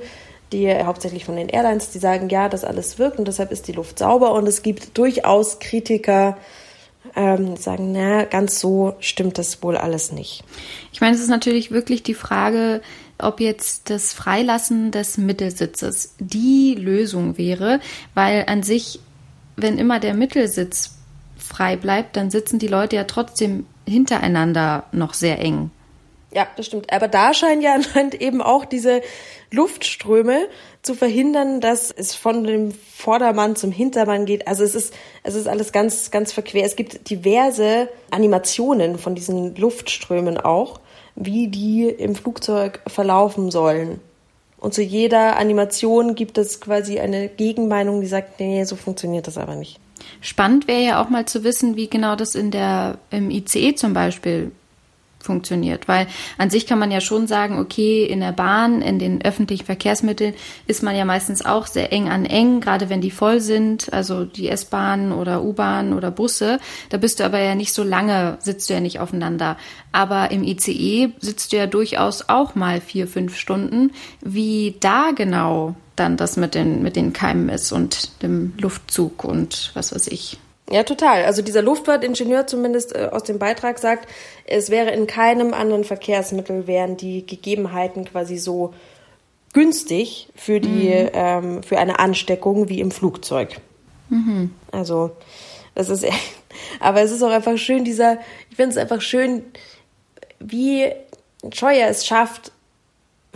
die 0.51 0.71
hauptsächlich 0.71 1.25
von 1.25 1.35
den 1.35 1.49
Airlines, 1.49 1.89
die 1.89 1.99
sagen, 1.99 2.29
ja, 2.29 2.49
das 2.49 2.63
alles 2.63 2.99
wirkt 2.99 3.19
und 3.19 3.27
deshalb 3.27 3.51
ist 3.51 3.67
die 3.67 3.73
Luft 3.73 3.99
sauber. 3.99 4.31
Und 4.33 4.47
es 4.47 4.61
gibt 4.61 4.97
durchaus 4.97 5.59
Kritiker, 5.59 6.37
ähm, 7.15 7.55
sagen, 7.55 7.91
na, 7.91 8.25
ganz 8.25 8.59
so 8.59 8.95
stimmt 8.99 9.37
das 9.37 9.63
wohl 9.63 9.77
alles 9.77 10.11
nicht. 10.11 10.43
Ich 10.91 11.01
meine, 11.01 11.15
es 11.15 11.21
ist 11.21 11.29
natürlich 11.29 11.71
wirklich 11.71 12.03
die 12.03 12.13
Frage, 12.13 12.81
ob 13.17 13.39
jetzt 13.39 13.89
das 13.89 14.13
Freilassen 14.13 14.91
des 14.91 15.17
Mittelsitzes 15.17 16.15
die 16.19 16.75
Lösung 16.75 17.37
wäre, 17.37 17.79
weil 18.13 18.45
an 18.47 18.63
sich, 18.63 18.99
wenn 19.55 19.77
immer 19.77 19.99
der 19.99 20.13
Mittelsitz 20.13 20.97
frei 21.37 21.75
bleibt, 21.75 22.15
dann 22.15 22.29
sitzen 22.29 22.59
die 22.59 22.67
Leute 22.67 22.95
ja 22.95 23.05
trotzdem 23.05 23.65
hintereinander 23.87 24.85
noch 24.91 25.13
sehr 25.13 25.39
eng. 25.39 25.71
Ja, 26.33 26.47
das 26.57 26.65
stimmt. 26.65 26.91
Aber 26.91 27.07
da 27.07 27.33
scheinen 27.33 27.61
ja 27.61 27.73
anscheinend 27.73 28.15
eben 28.21 28.41
auch 28.41 28.65
diese 28.65 29.01
Luftströme 29.51 30.47
zu 30.81 30.93
verhindern, 30.93 31.61
dass 31.61 31.89
es 31.91 32.15
von 32.15 32.43
dem 32.43 32.71
Vordermann 32.71 33.55
zum 33.55 33.71
Hintermann 33.71 34.25
geht. 34.25 34.47
Also 34.47 34.63
es 34.63 34.75
ist, 34.75 34.93
es 35.23 35.35
ist 35.35 35.47
alles 35.47 35.71
ganz, 35.71 36.11
ganz 36.11 36.33
verquer. 36.33 36.65
Es 36.65 36.75
gibt 36.75 37.09
diverse 37.09 37.87
Animationen 38.11 38.97
von 38.97 39.15
diesen 39.15 39.55
Luftströmen 39.55 40.37
auch, 40.37 40.79
wie 41.15 41.47
die 41.47 41.87
im 41.87 42.15
Flugzeug 42.15 42.81
verlaufen 42.87 43.49
sollen. 43.49 44.01
Und 44.59 44.73
zu 44.73 44.81
jeder 44.81 45.37
Animation 45.37 46.15
gibt 46.15 46.37
es 46.37 46.59
quasi 46.59 46.99
eine 46.99 47.29
Gegenmeinung, 47.29 48.01
die 48.01 48.07
sagt, 48.07 48.39
nee, 48.39 48.63
so 48.63 48.75
funktioniert 48.75 49.27
das 49.27 49.37
aber 49.37 49.55
nicht. 49.55 49.79
Spannend 50.21 50.67
wäre 50.67 50.81
ja 50.81 51.01
auch 51.03 51.09
mal 51.09 51.25
zu 51.25 51.43
wissen, 51.43 51.75
wie 51.75 51.89
genau 51.89 52.15
das 52.15 52.35
in 52.35 52.51
der, 52.51 52.97
im 53.11 53.29
ICE 53.29 53.75
zum 53.75 53.93
Beispiel 53.93 54.51
funktioniert. 55.19 55.87
Weil 55.87 56.07
an 56.37 56.49
sich 56.49 56.65
kann 56.67 56.79
man 56.79 56.91
ja 56.91 57.01
schon 57.01 57.27
sagen, 57.27 57.59
okay, 57.59 58.05
in 58.05 58.19
der 58.19 58.31
Bahn, 58.31 58.81
in 58.81 58.99
den 58.99 59.23
öffentlichen 59.23 59.65
Verkehrsmitteln 59.65 60.33
ist 60.67 60.83
man 60.83 60.95
ja 60.95 61.05
meistens 61.05 61.45
auch 61.45 61.67
sehr 61.67 61.91
eng 61.91 62.09
an 62.09 62.25
eng, 62.25 62.61
gerade 62.61 62.89
wenn 62.89 63.01
die 63.01 63.11
voll 63.11 63.39
sind, 63.39 63.91
also 63.93 64.25
die 64.25 64.49
S-Bahn 64.49 65.11
oder 65.11 65.43
U-Bahn 65.43 65.93
oder 65.93 66.11
Busse. 66.11 66.59
Da 66.89 66.97
bist 66.97 67.19
du 67.19 67.25
aber 67.25 67.39
ja 67.39 67.55
nicht 67.55 67.73
so 67.73 67.83
lange, 67.83 68.37
sitzt 68.39 68.69
du 68.69 68.73
ja 68.73 68.79
nicht 68.79 68.99
aufeinander. 68.99 69.57
Aber 69.91 70.31
im 70.31 70.43
ICE 70.43 71.13
sitzt 71.19 71.51
du 71.51 71.57
ja 71.57 71.67
durchaus 71.67 72.29
auch 72.29 72.55
mal 72.55 72.81
vier, 72.81 73.07
fünf 73.07 73.37
Stunden. 73.37 73.91
Wie 74.21 74.75
da 74.79 75.11
genau 75.11 75.75
dann 75.95 76.15
das 76.15 76.37
mit 76.37 76.55
den, 76.55 76.83
mit 76.83 76.95
den 76.95 77.11
Keimen 77.11 77.49
ist 77.49 77.71
und 77.71 78.21
dem 78.21 78.53
Luftzug 78.57 79.23
und 79.23 79.71
was 79.73 79.93
weiß 79.93 80.07
ich. 80.07 80.37
Ja, 80.69 80.83
total. 80.83 81.23
Also 81.23 81.41
dieser 81.41 81.61
Luftfahrtingenieur 81.61 82.45
zumindest 82.45 82.93
äh, 82.95 83.09
aus 83.11 83.23
dem 83.23 83.39
Beitrag 83.39 83.79
sagt, 83.79 84.09
es 84.45 84.69
wäre 84.69 84.91
in 84.91 85.07
keinem 85.07 85.53
anderen 85.53 85.83
Verkehrsmittel 85.83 86.67
wären 86.67 86.97
die 86.97 87.25
Gegebenheiten 87.25 88.05
quasi 88.05 88.37
so 88.37 88.73
günstig 89.53 90.27
für 90.35 90.59
die 90.59 90.89
mhm. 90.89 91.09
ähm, 91.13 91.63
für 91.63 91.79
eine 91.79 91.99
Ansteckung 91.99 92.67
wie 92.69 92.81
im 92.81 92.91
Flugzeug. 92.91 93.59
Mhm. 94.09 94.53
Also 94.71 95.11
das 95.73 95.89
ist, 95.89 96.05
aber 96.79 97.01
es 97.01 97.11
ist 97.11 97.23
auch 97.23 97.31
einfach 97.31 97.57
schön 97.57 97.85
dieser, 97.85 98.19
ich 98.49 98.57
finde 98.57 98.71
es 98.71 98.77
einfach 98.77 99.01
schön, 99.01 99.43
wie 100.39 100.91
Scheuer 101.53 101.87
es 101.87 102.05
schafft, 102.05 102.51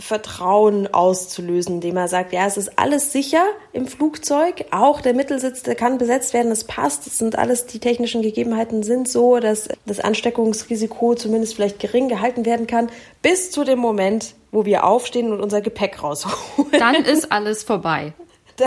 Vertrauen 0.02 0.92
auszulösen, 0.92 1.76
indem 1.76 1.96
er 1.96 2.08
sagt, 2.08 2.32
ja, 2.32 2.46
es 2.46 2.56
ist 2.56 2.76
alles 2.76 3.12
sicher 3.12 3.44
im 3.72 3.86
Flugzeug, 3.86 4.64
auch 4.72 5.00
der 5.00 5.14
Mittelsitz, 5.14 5.62
der 5.62 5.76
kann 5.76 5.98
besetzt 5.98 6.34
werden, 6.34 6.50
es 6.50 6.64
passt, 6.64 7.06
es 7.06 7.18
sind 7.18 7.38
alles, 7.38 7.66
die 7.66 7.78
technischen 7.78 8.20
Gegebenheiten 8.20 8.82
sind 8.82 9.08
so, 9.08 9.38
dass 9.38 9.68
das 9.86 10.00
Ansteckungsrisiko 10.00 11.14
zumindest 11.14 11.54
vielleicht 11.54 11.78
gering 11.78 12.08
gehalten 12.08 12.44
werden 12.44 12.66
kann, 12.66 12.90
bis 13.22 13.52
zu 13.52 13.62
dem 13.62 13.78
Moment, 13.78 14.34
wo 14.50 14.64
wir 14.64 14.84
aufstehen 14.84 15.32
und 15.32 15.40
unser 15.40 15.60
Gepäck 15.60 16.02
rausholen. 16.02 16.72
Dann 16.72 16.96
ist 17.04 17.30
alles 17.30 17.62
vorbei. 17.62 18.12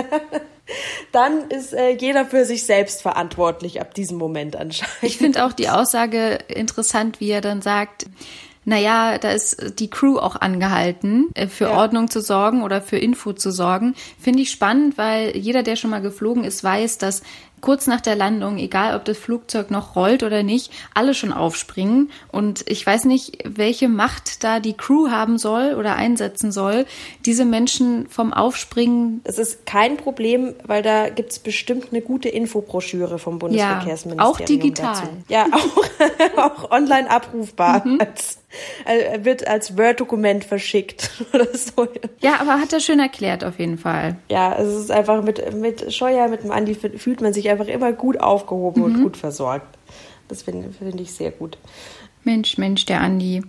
Dann 1.11 1.49
ist 1.49 1.73
äh, 1.73 1.91
jeder 1.91 2.25
für 2.25 2.43
sich 2.45 2.63
selbst 2.63 3.01
verantwortlich 3.01 3.81
ab 3.81 3.93
diesem 3.93 4.17
Moment 4.17 4.55
anscheinend. 4.55 4.95
Ich 5.01 5.17
finde 5.17 5.45
auch 5.45 5.53
die 5.53 5.69
Aussage 5.69 6.39
interessant, 6.47 7.19
wie 7.19 7.29
er 7.29 7.41
dann 7.41 7.61
sagt, 7.61 8.07
naja, 8.65 9.17
da 9.17 9.29
ist 9.29 9.79
die 9.79 9.89
Crew 9.89 10.17
auch 10.17 10.35
angehalten, 10.35 11.29
äh, 11.35 11.47
für 11.47 11.65
ja. 11.65 11.77
Ordnung 11.77 12.09
zu 12.09 12.19
sorgen 12.19 12.63
oder 12.63 12.81
für 12.81 12.97
Info 12.97 13.33
zu 13.33 13.51
sorgen. 13.51 13.95
Finde 14.19 14.41
ich 14.41 14.51
spannend, 14.51 14.97
weil 14.97 15.37
jeder, 15.37 15.63
der 15.63 15.75
schon 15.75 15.91
mal 15.91 16.01
geflogen 16.01 16.43
ist, 16.43 16.63
weiß, 16.63 16.97
dass 16.97 17.21
kurz 17.65 17.87
nach 17.87 18.01
der 18.01 18.15
Landung, 18.15 18.57
egal 18.57 18.95
ob 18.95 19.05
das 19.05 19.17
Flugzeug 19.17 19.71
noch 19.71 19.95
rollt 19.95 20.21
oder 20.21 20.43
nicht, 20.43 20.71
alle 20.93 21.15
schon 21.15 21.33
aufspringen. 21.33 22.11
Und 22.31 22.63
ich 22.69 22.85
weiß 22.85 23.05
nicht, 23.05 23.39
welche 23.43 23.89
Macht 23.89 24.43
da 24.43 24.59
die 24.59 24.73
Crew 24.73 25.09
haben 25.09 25.39
soll 25.39 25.73
oder 25.73 25.95
einsetzen 25.95 26.51
soll, 26.51 26.85
diese 27.25 27.43
Menschen 27.43 28.07
vom 28.07 28.33
Aufspringen. 28.33 29.21
Es 29.23 29.39
ist 29.39 29.65
kein 29.65 29.97
Problem, 29.97 30.53
weil 30.63 30.83
da 30.83 31.09
gibt 31.09 31.31
es 31.31 31.39
bestimmt 31.39 31.87
eine 31.91 32.01
gute 32.01 32.29
Infobroschüre 32.29 33.17
vom 33.17 33.39
Bundesverkehrsministerium. 33.39 34.19
Ja, 34.19 34.25
auch 34.25 34.39
digital. 34.39 34.93
Dazu. 34.93 35.09
Ja, 35.27 35.47
auch, 36.37 36.37
auch 36.37 36.71
online 36.71 37.09
abrufbar. 37.09 37.85
Mhm. 37.85 37.99
Als, 37.99 38.37
äh, 38.85 39.23
wird 39.23 39.47
als 39.47 39.77
Word-Dokument 39.77 40.45
verschickt 40.45 41.09
oder 41.33 41.47
so. 41.53 41.87
Ja, 42.19 42.39
aber 42.39 42.59
hat 42.59 42.73
er 42.73 42.79
schön 42.79 42.99
erklärt 42.99 43.43
auf 43.43 43.59
jeden 43.59 43.77
Fall. 43.77 44.17
Ja, 44.29 44.57
es 44.57 44.73
ist 44.73 44.91
einfach 44.91 45.23
mit, 45.23 45.53
mit 45.53 45.93
Scheuer, 45.93 46.27
mit 46.27 46.43
dem 46.43 46.51
Andi 46.51 46.75
fühlt 46.75 47.21
man 47.21 47.33
sich 47.33 47.49
einfach 47.49 47.67
immer 47.67 47.93
gut 47.93 48.19
aufgehoben 48.19 48.81
mhm. 48.81 48.85
und 48.85 49.03
gut 49.03 49.17
versorgt. 49.17 49.67
Das 50.27 50.43
finde 50.43 50.69
find 50.71 50.99
ich 50.99 51.13
sehr 51.13 51.31
gut. 51.31 51.57
Mensch, 52.23 52.57
Mensch, 52.57 52.85
der 52.85 53.01
Andi. 53.01 53.43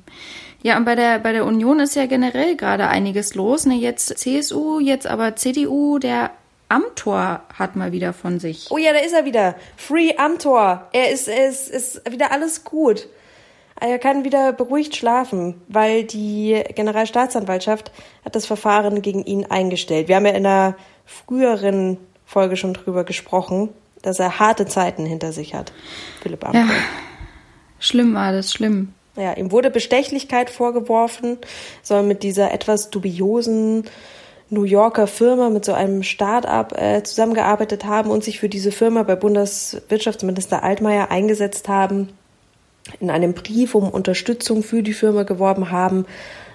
Ja, 0.62 0.76
und 0.76 0.84
bei 0.84 0.94
der, 0.94 1.18
bei 1.18 1.32
der 1.32 1.44
Union 1.44 1.80
ist 1.80 1.96
ja 1.96 2.06
generell 2.06 2.56
gerade 2.56 2.88
einiges 2.88 3.34
los. 3.34 3.66
Ne? 3.66 3.74
Jetzt 3.74 4.18
CSU, 4.18 4.80
jetzt 4.80 5.06
aber 5.06 5.36
CDU, 5.36 5.98
der 5.98 6.32
Amtor 6.68 7.42
hat 7.54 7.76
mal 7.76 7.92
wieder 7.92 8.12
von 8.12 8.40
sich. 8.40 8.66
Oh 8.70 8.78
ja, 8.78 8.92
da 8.92 8.98
ist 8.98 9.12
er 9.12 9.24
wieder. 9.24 9.54
Free 9.76 10.16
Amtor. 10.16 10.88
Er 10.92 11.10
ist, 11.12 11.28
er 11.28 11.48
ist, 11.48 11.68
ist 11.68 12.10
wieder 12.10 12.32
alles 12.32 12.64
gut. 12.64 13.08
Er 13.78 13.98
kann 13.98 14.24
wieder 14.24 14.52
beruhigt 14.52 14.96
schlafen, 14.96 15.60
weil 15.68 16.04
die 16.04 16.62
Generalstaatsanwaltschaft 16.74 17.92
hat 18.24 18.34
das 18.34 18.46
Verfahren 18.46 19.02
gegen 19.02 19.24
ihn 19.24 19.44
eingestellt. 19.46 20.08
Wir 20.08 20.16
haben 20.16 20.24
ja 20.24 20.32
in 20.32 20.46
einer 20.46 20.76
früheren 21.04 21.98
Folge 22.24 22.56
schon 22.56 22.72
drüber 22.72 23.04
gesprochen, 23.04 23.68
dass 24.00 24.18
er 24.18 24.38
harte 24.38 24.66
Zeiten 24.66 25.04
hinter 25.04 25.32
sich 25.32 25.54
hat. 25.54 25.72
Philipp 26.22 26.44
Amthor. 26.44 26.62
Ja, 26.62 26.68
schlimm 27.78 28.14
war 28.14 28.32
das, 28.32 28.52
schlimm. 28.52 28.94
Ja, 29.14 29.34
ihm 29.34 29.52
wurde 29.52 29.70
Bestechlichkeit 29.70 30.50
vorgeworfen, 30.50 31.38
soll 31.82 32.02
mit 32.02 32.22
dieser 32.22 32.52
etwas 32.52 32.90
dubiosen 32.90 33.84
New 34.48 34.64
Yorker 34.64 35.06
Firma 35.06 35.50
mit 35.50 35.64
so 35.64 35.72
einem 35.72 36.02
Start-up 36.02 36.80
äh, 36.80 37.02
zusammengearbeitet 37.02 37.84
haben 37.84 38.10
und 38.10 38.24
sich 38.24 38.38
für 38.38 38.48
diese 38.48 38.72
Firma 38.72 39.02
bei 39.02 39.16
Bundeswirtschaftsminister 39.16 40.62
Altmaier 40.62 41.10
eingesetzt 41.10 41.68
haben 41.68 42.10
in 43.00 43.10
einem 43.10 43.34
Brief 43.34 43.74
um 43.74 43.88
Unterstützung 43.88 44.62
für 44.62 44.82
die 44.82 44.92
Firma 44.92 45.24
geworben 45.24 45.70
haben. 45.70 46.06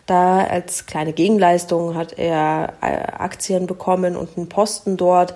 Da 0.05 0.43
als 0.43 0.85
kleine 0.85 1.13
Gegenleistung 1.13 1.95
hat 1.95 2.17
er 2.17 2.73
äh, 2.81 2.85
Aktien 2.85 3.67
bekommen 3.67 4.15
und 4.15 4.37
einen 4.37 4.49
Posten 4.49 4.97
dort. 4.97 5.35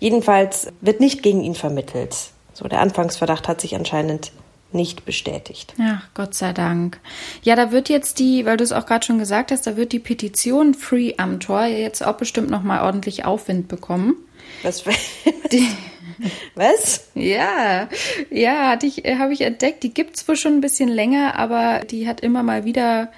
Jedenfalls 0.00 0.72
wird 0.80 1.00
nicht 1.00 1.22
gegen 1.22 1.42
ihn 1.42 1.54
vermittelt. 1.54 2.16
So, 2.52 2.68
der 2.68 2.80
Anfangsverdacht 2.80 3.48
hat 3.48 3.60
sich 3.60 3.76
anscheinend 3.76 4.32
nicht 4.72 5.04
bestätigt. 5.04 5.74
Ja, 5.78 6.02
Gott 6.14 6.34
sei 6.34 6.52
Dank. 6.52 6.98
Ja, 7.42 7.56
da 7.56 7.72
wird 7.72 7.88
jetzt 7.88 8.18
die, 8.18 8.44
weil 8.46 8.56
du 8.56 8.64
es 8.64 8.72
auch 8.72 8.86
gerade 8.86 9.04
schon 9.04 9.18
gesagt 9.18 9.50
hast, 9.50 9.66
da 9.66 9.76
wird 9.76 9.92
die 9.92 9.98
Petition 9.98 10.74
Free 10.74 11.14
am 11.18 11.40
Tor 11.40 11.64
jetzt 11.64 12.04
auch 12.04 12.16
bestimmt 12.16 12.50
noch 12.50 12.62
mal 12.62 12.82
ordentlich 12.82 13.24
Aufwind 13.24 13.68
bekommen. 13.68 14.16
Was? 14.62 14.84
die, 15.52 15.68
was? 16.54 17.08
Ja, 17.14 17.88
ja, 18.30 18.68
hatte 18.70 18.86
ich, 18.86 19.04
äh, 19.04 19.16
habe 19.16 19.32
ich 19.32 19.42
entdeckt. 19.42 19.82
Die 19.82 19.94
gibt's 19.94 20.26
wohl 20.28 20.36
schon 20.36 20.54
ein 20.54 20.60
bisschen 20.60 20.88
länger, 20.88 21.36
aber 21.36 21.80
die 21.90 22.08
hat 22.08 22.20
immer 22.20 22.42
mal 22.42 22.64
wieder 22.64 23.12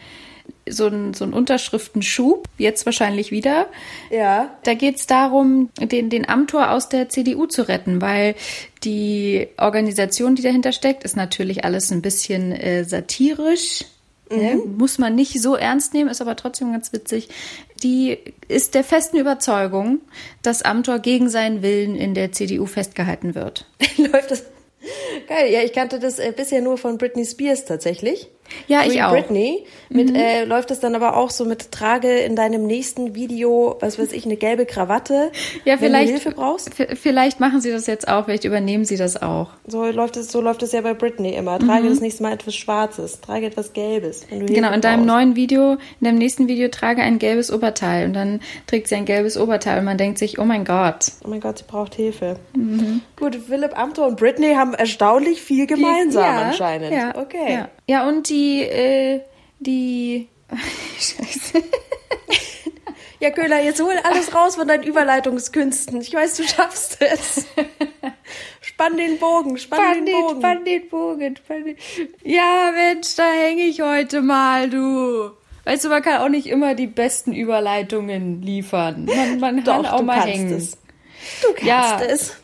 so 0.68 0.86
einen 0.86 1.14
so 1.14 1.24
einen 1.24 1.34
Unterschriftenschub, 1.34 2.48
jetzt 2.58 2.86
wahrscheinlich 2.86 3.30
wieder. 3.30 3.66
Ja. 4.10 4.56
Da 4.62 4.74
geht's 4.74 5.06
darum, 5.06 5.68
den, 5.78 6.10
den 6.10 6.28
Amtor 6.28 6.70
aus 6.70 6.88
der 6.88 7.08
CDU 7.08 7.46
zu 7.46 7.68
retten, 7.68 8.00
weil 8.00 8.34
die 8.82 9.48
Organisation, 9.58 10.34
die 10.34 10.42
dahinter 10.42 10.72
steckt, 10.72 11.04
ist 11.04 11.16
natürlich 11.16 11.64
alles 11.64 11.90
ein 11.90 12.02
bisschen 12.02 12.52
äh, 12.52 12.84
satirisch. 12.84 13.84
Mhm. 14.30 14.76
Muss 14.78 14.98
man 14.98 15.14
nicht 15.14 15.40
so 15.40 15.54
ernst 15.54 15.94
nehmen, 15.94 16.10
ist 16.10 16.20
aber 16.20 16.36
trotzdem 16.36 16.72
ganz 16.72 16.92
witzig 16.92 17.28
die 17.84 18.18
ist 18.48 18.74
der 18.74 18.82
festen 18.82 19.18
Überzeugung, 19.18 20.00
dass 20.42 20.62
Amthor 20.62 20.98
gegen 20.98 21.28
seinen 21.28 21.62
Willen 21.62 21.94
in 21.94 22.14
der 22.14 22.32
CDU 22.32 22.66
festgehalten 22.66 23.34
wird. 23.34 23.66
Läuft 23.98 24.30
das? 24.30 24.44
Geil, 25.28 25.52
ja, 25.52 25.60
ich 25.60 25.72
kannte 25.72 25.98
das 25.98 26.18
äh, 26.18 26.32
bisher 26.36 26.60
nur 26.60 26.78
von 26.78 26.98
Britney 26.98 27.24
Spears 27.24 27.64
tatsächlich. 27.64 28.28
Ja, 28.66 28.82
Free 28.82 28.92
ich 28.92 29.02
auch. 29.02 29.10
Britney. 29.10 29.64
Mit, 29.88 30.14
äh, 30.14 30.44
läuft 30.44 30.70
es 30.70 30.80
dann 30.80 30.94
aber 30.94 31.16
auch 31.16 31.30
so 31.30 31.44
mit 31.44 31.72
Trage 31.72 32.18
in 32.18 32.36
deinem 32.36 32.66
nächsten 32.66 33.14
Video, 33.14 33.76
was 33.80 33.98
weiß 33.98 34.12
ich, 34.12 34.24
eine 34.24 34.36
gelbe 34.36 34.66
Krawatte. 34.66 35.30
Ja, 35.64 35.74
wenn 35.74 35.90
vielleicht, 35.90 36.08
du 36.08 36.12
Hilfe 36.12 36.30
brauchst. 36.32 36.70
vielleicht 36.74 37.40
machen 37.40 37.60
sie 37.60 37.70
das 37.70 37.86
jetzt 37.86 38.08
auch, 38.08 38.24
vielleicht 38.24 38.44
übernehmen 38.44 38.84
sie 38.84 38.96
das 38.96 39.20
auch. 39.20 39.50
So 39.66 39.84
läuft 39.86 40.16
es, 40.16 40.30
so 40.30 40.40
läuft 40.40 40.62
es 40.62 40.72
ja 40.72 40.80
bei 40.80 40.94
Britney 40.94 41.34
immer. 41.34 41.58
Trage 41.58 41.88
das 41.88 42.00
nächste 42.00 42.22
Mal 42.22 42.32
etwas 42.32 42.54
Schwarzes, 42.54 43.20
trage 43.20 43.46
etwas 43.46 43.72
Gelbes. 43.72 44.26
Genau, 44.28 44.72
in 44.72 44.80
deinem 44.80 45.06
brauchst. 45.06 45.06
neuen 45.06 45.36
Video, 45.36 45.72
in 45.72 46.04
deinem 46.04 46.18
nächsten 46.18 46.48
Video 46.48 46.68
trage 46.68 47.02
ein 47.02 47.18
gelbes 47.18 47.52
Oberteil 47.52 48.06
und 48.06 48.14
dann 48.14 48.40
trägt 48.66 48.88
sie 48.88 48.96
ein 48.96 49.04
gelbes 49.04 49.36
Oberteil 49.36 49.78
und 49.78 49.84
man 49.84 49.98
denkt 49.98 50.18
sich, 50.18 50.38
oh 50.38 50.44
mein 50.44 50.64
Gott. 50.64 51.12
Oh 51.24 51.28
mein 51.28 51.40
Gott, 51.40 51.58
sie 51.58 51.64
braucht 51.66 51.94
Hilfe. 51.94 52.36
Gut, 53.16 53.36
Philipp 53.48 53.78
Amthor 53.78 54.06
und 54.06 54.16
Britney 54.16 54.54
haben 54.54 54.74
erstaunlich 55.14 55.42
viel 55.42 55.66
gemeinsam 55.66 56.22
ja, 56.24 56.42
anscheinend. 56.42 56.92
Ja, 56.92 57.16
okay. 57.16 57.52
Ja, 57.52 57.68
ja 57.86 58.08
und 58.08 58.28
die, 58.28 58.62
äh, 58.62 59.20
die, 59.58 60.28
Scheiße. 60.98 61.62
Ja, 63.20 63.30
Köhler, 63.30 63.62
jetzt 63.62 63.80
hol 63.80 63.94
alles 64.02 64.34
raus 64.34 64.56
von 64.56 64.68
deinen 64.68 64.82
Überleitungskünsten. 64.82 65.98
Ich 66.02 66.12
weiß, 66.12 66.36
du 66.36 66.42
schaffst 66.42 66.98
es. 67.00 67.46
Spann 68.60 68.98
den 68.98 69.18
Bogen, 69.18 69.56
spann, 69.56 69.78
Spann 69.78 69.94
den 69.94 70.04
den, 70.06 70.20
Bogen. 70.20 70.40
spann 70.40 70.64
den 70.66 70.88
Bogen, 70.90 71.36
spann 71.36 71.64
den. 71.64 71.76
Ja, 72.22 72.70
Mensch, 72.74 73.14
da 73.16 73.22
hänge 73.32 73.62
ich 73.62 73.80
heute 73.80 74.20
mal, 74.20 74.68
du. 74.68 75.30
Weißt 75.64 75.84
du, 75.84 75.88
man 75.88 76.02
kann 76.02 76.20
auch 76.20 76.28
nicht 76.28 76.46
immer 76.48 76.74
die 76.74 76.86
besten 76.88 77.32
Überleitungen 77.32 78.42
liefern. 78.42 79.06
Man, 79.06 79.40
man 79.40 79.64
kann 79.64 79.84
Doch, 79.84 79.92
auch 79.92 79.98
du 80.00 80.04
mal 80.04 80.20
hängen. 80.20 80.52
es. 80.52 80.72
Du 81.40 81.48
kannst 81.54 81.64
Ja. 81.64 82.00
es. 82.02 82.36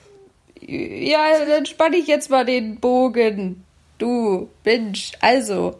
Ja, 0.70 1.44
dann 1.48 1.66
spann 1.66 1.94
ich 1.94 2.06
jetzt 2.06 2.30
mal 2.30 2.44
den 2.44 2.76
Bogen. 2.76 3.64
Du, 3.98 4.48
Mensch. 4.64 5.12
Also, 5.20 5.74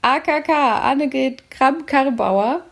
AKK, 0.00 0.48
Annegret 0.80 1.50
Kramp-Karrenbauer, 1.50 2.62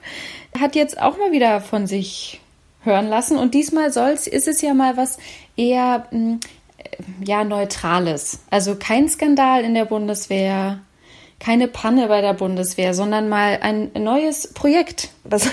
hat 0.58 0.74
jetzt 0.74 0.98
auch 0.98 1.18
mal 1.18 1.30
wieder 1.30 1.60
von 1.60 1.86
sich 1.86 2.40
hören 2.84 3.08
lassen. 3.08 3.36
Und 3.36 3.52
diesmal 3.52 3.92
soll's, 3.92 4.26
ist 4.26 4.48
es 4.48 4.62
ja 4.62 4.72
mal 4.72 4.96
was 4.96 5.18
eher, 5.58 6.06
mh, 6.10 6.38
ja, 7.22 7.44
Neutrales. 7.44 8.40
Also 8.50 8.76
kein 8.76 9.06
Skandal 9.06 9.62
in 9.62 9.74
der 9.74 9.84
Bundeswehr, 9.84 10.80
keine 11.38 11.68
Panne 11.68 12.08
bei 12.08 12.22
der 12.22 12.32
Bundeswehr, 12.32 12.94
sondern 12.94 13.28
mal 13.28 13.58
ein 13.60 13.90
neues 13.92 14.54
Projekt. 14.54 15.10
Was, 15.24 15.50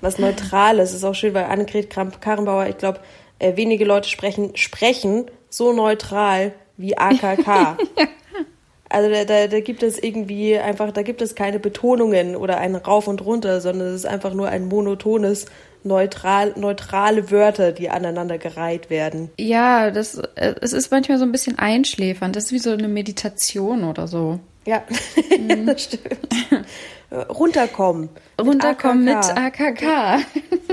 was 0.00 0.18
Neutrales 0.18 0.94
ist 0.94 1.04
auch 1.04 1.14
schön, 1.14 1.34
weil 1.34 1.44
Annegret 1.44 1.90
Kramp-Karrenbauer, 1.90 2.68
ich 2.68 2.78
glaube, 2.78 3.00
äh, 3.38 3.54
wenige 3.56 3.84
Leute 3.84 4.08
sprechen, 4.08 4.56
sprechen 4.56 5.30
so 5.50 5.72
neutral 5.72 6.52
wie 6.76 6.96
AKK. 6.96 7.76
Also 8.90 9.10
da, 9.10 9.24
da, 9.24 9.46
da 9.48 9.60
gibt 9.60 9.82
es 9.82 10.02
irgendwie 10.02 10.56
einfach, 10.56 10.92
da 10.92 11.02
gibt 11.02 11.20
es 11.20 11.34
keine 11.34 11.58
Betonungen 11.58 12.36
oder 12.36 12.56
ein 12.56 12.74
Rauf 12.74 13.06
und 13.06 13.24
Runter, 13.24 13.60
sondern 13.60 13.88
es 13.88 13.96
ist 13.96 14.06
einfach 14.06 14.32
nur 14.32 14.48
ein 14.48 14.66
monotones, 14.66 15.46
neutral, 15.84 16.54
neutrale 16.56 17.30
Wörter, 17.30 17.72
die 17.72 17.90
aneinandergereiht 17.90 18.88
werden. 18.88 19.30
Ja, 19.38 19.90
das, 19.90 20.16
äh, 20.36 20.54
es 20.60 20.72
ist 20.72 20.90
manchmal 20.90 21.18
so 21.18 21.24
ein 21.24 21.32
bisschen 21.32 21.58
einschläfernd. 21.58 22.34
Das 22.34 22.46
ist 22.46 22.52
wie 22.52 22.58
so 22.58 22.70
eine 22.70 22.88
Meditation 22.88 23.84
oder 23.84 24.06
so. 24.06 24.40
Ja, 24.66 24.82
das 25.66 25.84
stimmt. 25.84 26.28
Äh, 27.10 27.16
Runterkommen. 27.16 28.08
Mit 28.38 28.46
Runterkommen 28.46 29.04
mit 29.04 29.16
AKK. 29.16 29.82
AKK. 29.82 30.26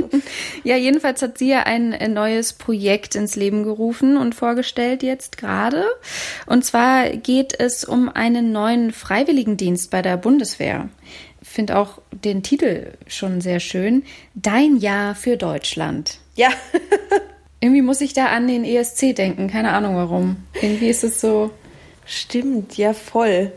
ja, 0.63 0.75
jedenfalls 0.75 1.21
hat 1.21 1.37
sie 1.37 1.49
ja 1.49 1.63
ein, 1.63 1.93
ein 1.93 2.13
neues 2.13 2.53
Projekt 2.53 3.15
ins 3.15 3.35
Leben 3.35 3.63
gerufen 3.63 4.17
und 4.17 4.35
vorgestellt 4.35 5.03
jetzt 5.03 5.37
gerade. 5.37 5.85
Und 6.45 6.65
zwar 6.65 7.09
geht 7.09 7.59
es 7.59 7.85
um 7.85 8.09
einen 8.09 8.51
neuen 8.51 8.91
Freiwilligendienst 8.91 9.91
bei 9.91 10.01
der 10.01 10.17
Bundeswehr. 10.17 10.89
Ich 11.41 11.47
finde 11.47 11.77
auch 11.77 12.01
den 12.11 12.43
Titel 12.43 12.93
schon 13.07 13.39
sehr 13.39 13.59
schön. 13.59 14.03
Dein 14.33 14.77
Jahr 14.77 15.15
für 15.15 15.37
Deutschland. 15.37 16.19
Ja, 16.35 16.49
Irgendwie 17.65 17.81
muss 17.81 18.01
ich 18.01 18.13
da 18.13 18.27
an 18.27 18.47
den 18.47 18.63
ESC 18.63 19.15
denken. 19.15 19.47
Keine 19.47 19.71
Ahnung 19.71 19.95
warum. 19.95 20.37
Irgendwie 20.61 20.87
ist 20.87 21.03
es 21.03 21.19
so. 21.19 21.49
stimmt, 22.05 22.77
ja 22.77 22.93
voll. 22.93 23.51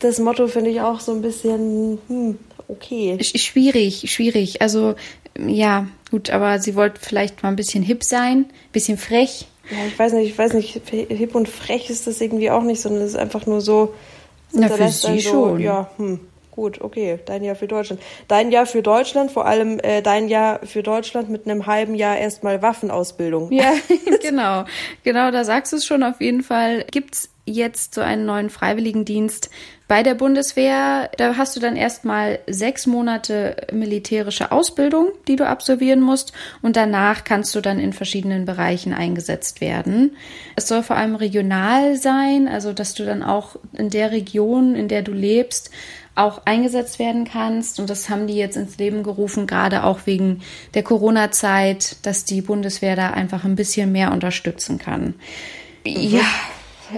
Das 0.00 0.18
Motto 0.18 0.48
finde 0.48 0.70
ich 0.70 0.80
auch 0.80 1.00
so 1.00 1.12
ein 1.12 1.22
bisschen, 1.22 1.98
hm, 2.08 2.38
okay. 2.68 3.16
Sch- 3.20 3.38
Schwierig, 3.38 4.10
schwierig. 4.12 4.60
Also, 4.60 4.94
ja, 5.38 5.86
gut, 6.10 6.30
aber 6.30 6.58
sie 6.58 6.74
wollte 6.74 7.00
vielleicht 7.00 7.42
mal 7.42 7.48
ein 7.50 7.56
bisschen 7.56 7.82
hip 7.82 8.04
sein, 8.04 8.46
bisschen 8.72 8.98
frech. 8.98 9.46
Ja, 9.70 9.78
ich 9.86 9.98
weiß 9.98 10.12
nicht, 10.12 10.28
ich 10.30 10.36
weiß 10.38 10.52
nicht, 10.52 10.80
hip 10.90 11.34
und 11.34 11.48
frech 11.48 11.88
ist 11.88 12.06
das 12.06 12.20
irgendwie 12.20 12.50
auch 12.50 12.62
nicht, 12.62 12.80
sondern 12.82 13.02
es 13.02 13.10
ist 13.10 13.16
einfach 13.16 13.46
nur 13.46 13.60
so. 13.62 13.94
Na, 14.52 14.68
für 14.68 14.88
sie 14.88 15.20
schon. 15.22 15.60
Ja, 15.60 15.90
hm, 15.96 16.20
gut, 16.54 16.80
okay, 16.80 17.18
dein 17.26 17.42
Jahr 17.42 17.56
für 17.56 17.66
Deutschland. 17.66 18.00
Dein 18.28 18.52
Jahr 18.52 18.66
für 18.66 18.82
Deutschland, 18.82 19.30
vor 19.30 19.46
allem 19.46 19.80
äh, 19.80 20.02
dein 20.02 20.28
Jahr 20.28 20.60
für 20.64 20.82
Deutschland 20.82 21.28
mit 21.28 21.46
einem 21.46 21.66
halben 21.66 21.94
Jahr 21.94 22.16
erstmal 22.16 22.62
Waffenausbildung. 22.62 23.52
Ja, 23.52 23.74
genau. 24.22 24.64
Genau, 25.02 25.30
da 25.30 25.44
sagst 25.44 25.72
du 25.72 25.76
es 25.76 25.84
schon 25.84 26.02
auf 26.02 26.20
jeden 26.20 26.42
Fall. 26.42 26.84
Gibt's 26.90 27.30
jetzt 27.46 27.94
so 27.94 28.00
einen 28.00 28.24
neuen 28.24 28.48
Freiwilligendienst 28.48 29.50
bei 29.86 30.02
der 30.02 30.14
Bundeswehr? 30.14 31.10
Da 31.18 31.36
hast 31.36 31.56
du 31.56 31.60
dann 31.60 31.76
erstmal 31.76 32.38
sechs 32.46 32.86
Monate 32.86 33.56
militärische 33.72 34.50
Ausbildung, 34.50 35.08
die 35.28 35.36
du 35.36 35.46
absolvieren 35.46 36.00
musst. 36.00 36.32
Und 36.62 36.76
danach 36.76 37.24
kannst 37.24 37.54
du 37.54 37.60
dann 37.60 37.78
in 37.78 37.92
verschiedenen 37.92 38.44
Bereichen 38.44 38.94
eingesetzt 38.94 39.60
werden. 39.60 40.16
Es 40.56 40.68
soll 40.68 40.82
vor 40.82 40.96
allem 40.96 41.16
regional 41.16 41.96
sein, 41.96 42.48
also 42.48 42.72
dass 42.72 42.94
du 42.94 43.04
dann 43.04 43.22
auch 43.22 43.56
in 43.72 43.90
der 43.90 44.12
Region, 44.12 44.74
in 44.74 44.88
der 44.88 45.02
du 45.02 45.12
lebst, 45.12 45.70
auch 46.14 46.42
eingesetzt 46.44 46.98
werden 46.98 47.24
kannst. 47.24 47.80
Und 47.80 47.90
das 47.90 48.08
haben 48.08 48.26
die 48.26 48.36
jetzt 48.36 48.56
ins 48.56 48.78
Leben 48.78 49.02
gerufen, 49.02 49.46
gerade 49.46 49.84
auch 49.84 50.00
wegen 50.04 50.42
der 50.74 50.82
Corona-Zeit, 50.82 51.96
dass 52.02 52.24
die 52.24 52.40
Bundeswehr 52.40 52.96
da 52.96 53.10
einfach 53.10 53.44
ein 53.44 53.56
bisschen 53.56 53.92
mehr 53.92 54.12
unterstützen 54.12 54.78
kann. 54.78 55.14
Ja, 55.84 56.24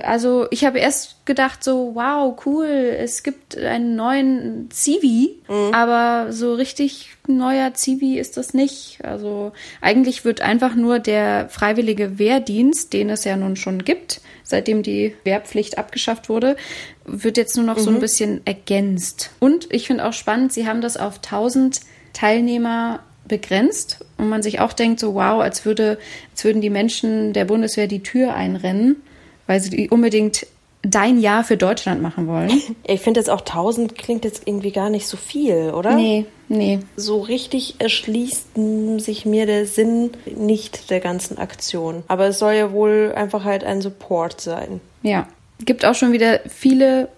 also 0.03 0.47
ich 0.51 0.65
habe 0.65 0.79
erst 0.79 1.25
gedacht 1.27 1.63
so, 1.63 1.93
wow, 1.95 2.37
cool, 2.47 2.67
es 2.67 3.23
gibt 3.23 3.57
einen 3.57 3.97
neuen 3.97 4.71
Zivi, 4.71 5.39
aber 5.73 6.33
so 6.33 6.55
richtig 6.55 7.17
neuer 7.27 7.75
Zivi 7.75 8.19
ist 8.19 8.37
das 8.37 8.55
nicht. 8.55 8.99
Also 9.05 9.53
eigentlich 9.81 10.25
wird 10.25 10.41
einfach 10.41 10.75
nur 10.75 10.99
der 10.99 11.49
freiwillige 11.49 12.19
Wehrdienst, 12.19 12.93
den 12.93 13.11
es 13.11 13.25
ja 13.25 13.37
nun 13.37 13.57
schon 13.57 13.85
gibt, 13.85 14.21
seitdem 14.43 14.83
die 14.83 15.15
Wehrpflicht 15.25 15.79
abgeschafft 15.79 16.29
wurde, 16.29 16.57
wird 17.05 17.37
jetzt 17.37 17.57
nur 17.57 17.67
noch 17.67 17.79
so 17.79 17.91
ein 17.91 18.01
bisschen 18.01 18.41
ergänzt. 18.45 19.31
Und 19.41 19.73
ich 19.73 19.87
finde 19.87 20.05
auch 20.07 20.13
spannend, 20.13 20.53
sie 20.53 20.67
haben 20.67 20.81
das 20.81 20.97
auf 20.97 21.17
1000 21.17 21.81
Teilnehmer 22.13 23.01
begrenzt 23.29 24.05
und 24.19 24.29
man 24.29 24.43
sich 24.43 24.61
auch 24.61 24.73
denkt 24.73 25.01
so, 25.01 25.15
wow, 25.15 25.41
als 25.41 25.65
würde, 25.65 25.99
als 26.33 26.45
würden 26.45 26.63
die 26.63 26.71
Menschen 26.71 27.33
der 27.33 27.45
Bundeswehr 27.45 27.89
die 27.89 28.03
Tür 28.03 28.35
einrennen, 28.35 29.03
weil 29.47 29.61
sie 29.61 29.71
die 29.71 29.91
unbedingt 29.91 30.47
dein 30.83 31.19
Jahr 31.19 31.43
für 31.45 31.57
Deutschland 31.57 32.03
machen 32.03 32.29
wollen. 32.29 32.51
Ich 32.87 33.01
finde 33.01 33.21
jetzt 33.21 33.31
auch 33.31 33.41
1000 33.41 33.97
klingt 33.97 34.25
jetzt 34.25 34.43
irgendwie 34.47 34.71
gar 34.71 34.91
nicht 34.91 35.09
so 35.09 35.17
viel, 35.17 35.73
oder? 35.75 35.97
Nee, 35.97 36.27
nee. 36.49 36.79
So 36.97 37.21
richtig 37.21 37.77
erschließt 37.81 38.51
sich 38.99 39.27
mir 39.27 39.47
der 39.47 39.67
Sinn 39.67 40.11
nicht 40.37 40.91
der 40.91 41.01
ganzen 41.01 41.39
Aktion. 41.39 42.05
Aber 42.07 42.29
es 42.29 42.39
soll 42.39 42.55
ja 42.55 42.71
wohl 42.71 43.13
einfach 43.17 43.45
halt 43.45 43.65
ein 43.65 43.81
Support 43.81 44.41
sein. 44.41 44.81
Ja. 45.03 45.27
Gibt 45.65 45.85
auch 45.85 45.95
schon 45.95 46.13
wieder 46.13 46.41
viele 46.49 47.09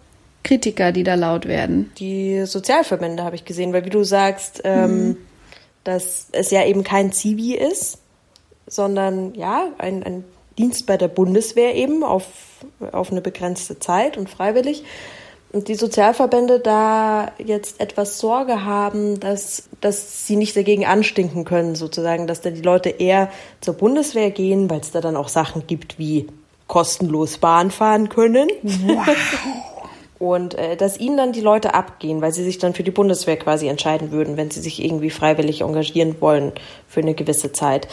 Kritiker, 0.42 0.92
die 0.92 1.02
da 1.02 1.14
laut 1.14 1.46
werden. 1.46 1.92
Die 1.98 2.46
Sozialverbände 2.46 3.24
habe 3.24 3.36
ich 3.36 3.44
gesehen, 3.44 3.72
weil 3.72 3.84
wie 3.84 3.90
du 3.90 4.04
sagst, 4.04 4.62
ähm, 4.64 5.18
dass 5.84 6.28
es 6.32 6.50
ja 6.50 6.64
eben 6.64 6.84
kein 6.84 7.12
Zivi 7.12 7.54
ist, 7.54 7.98
sondern 8.66 9.34
ja, 9.34 9.66
ein, 9.78 10.02
ein 10.02 10.24
Dienst 10.58 10.86
bei 10.86 10.96
der 10.96 11.08
Bundeswehr 11.08 11.74
eben 11.74 12.02
auf, 12.02 12.24
auf 12.92 13.10
eine 13.10 13.20
begrenzte 13.20 13.78
Zeit 13.78 14.18
und 14.18 14.28
freiwillig. 14.28 14.84
Und 15.50 15.68
die 15.68 15.76
Sozialverbände 15.76 16.60
da 16.60 17.32
jetzt 17.38 17.80
etwas 17.80 18.18
Sorge 18.18 18.64
haben, 18.66 19.18
dass, 19.18 19.68
dass 19.80 20.26
sie 20.26 20.36
nicht 20.36 20.54
dagegen 20.54 20.84
anstinken 20.84 21.46
können, 21.46 21.74
sozusagen, 21.74 22.26
dass 22.26 22.42
dann 22.42 22.54
die 22.54 22.62
Leute 22.62 22.90
eher 22.90 23.30
zur 23.62 23.74
Bundeswehr 23.74 24.30
gehen, 24.30 24.68
weil 24.68 24.80
es 24.80 24.90
da 24.90 25.00
dann 25.00 25.16
auch 25.16 25.28
Sachen 25.28 25.66
gibt 25.66 25.98
wie 25.98 26.26
kostenlos 26.66 27.38
Bahn 27.38 27.70
fahren 27.70 28.10
können. 28.10 28.48
Und 30.18 30.54
äh, 30.54 30.76
dass 30.76 30.98
ihnen 30.98 31.16
dann 31.16 31.32
die 31.32 31.40
Leute 31.40 31.74
abgehen, 31.74 32.20
weil 32.20 32.32
sie 32.32 32.42
sich 32.42 32.58
dann 32.58 32.74
für 32.74 32.82
die 32.82 32.90
Bundeswehr 32.90 33.36
quasi 33.36 33.68
entscheiden 33.68 34.10
würden, 34.10 34.36
wenn 34.36 34.50
sie 34.50 34.60
sich 34.60 34.84
irgendwie 34.84 35.10
freiwillig 35.10 35.60
engagieren 35.60 36.16
wollen 36.20 36.52
für 36.88 37.00
eine 37.00 37.14
gewisse 37.14 37.52
Zeit. 37.52 37.86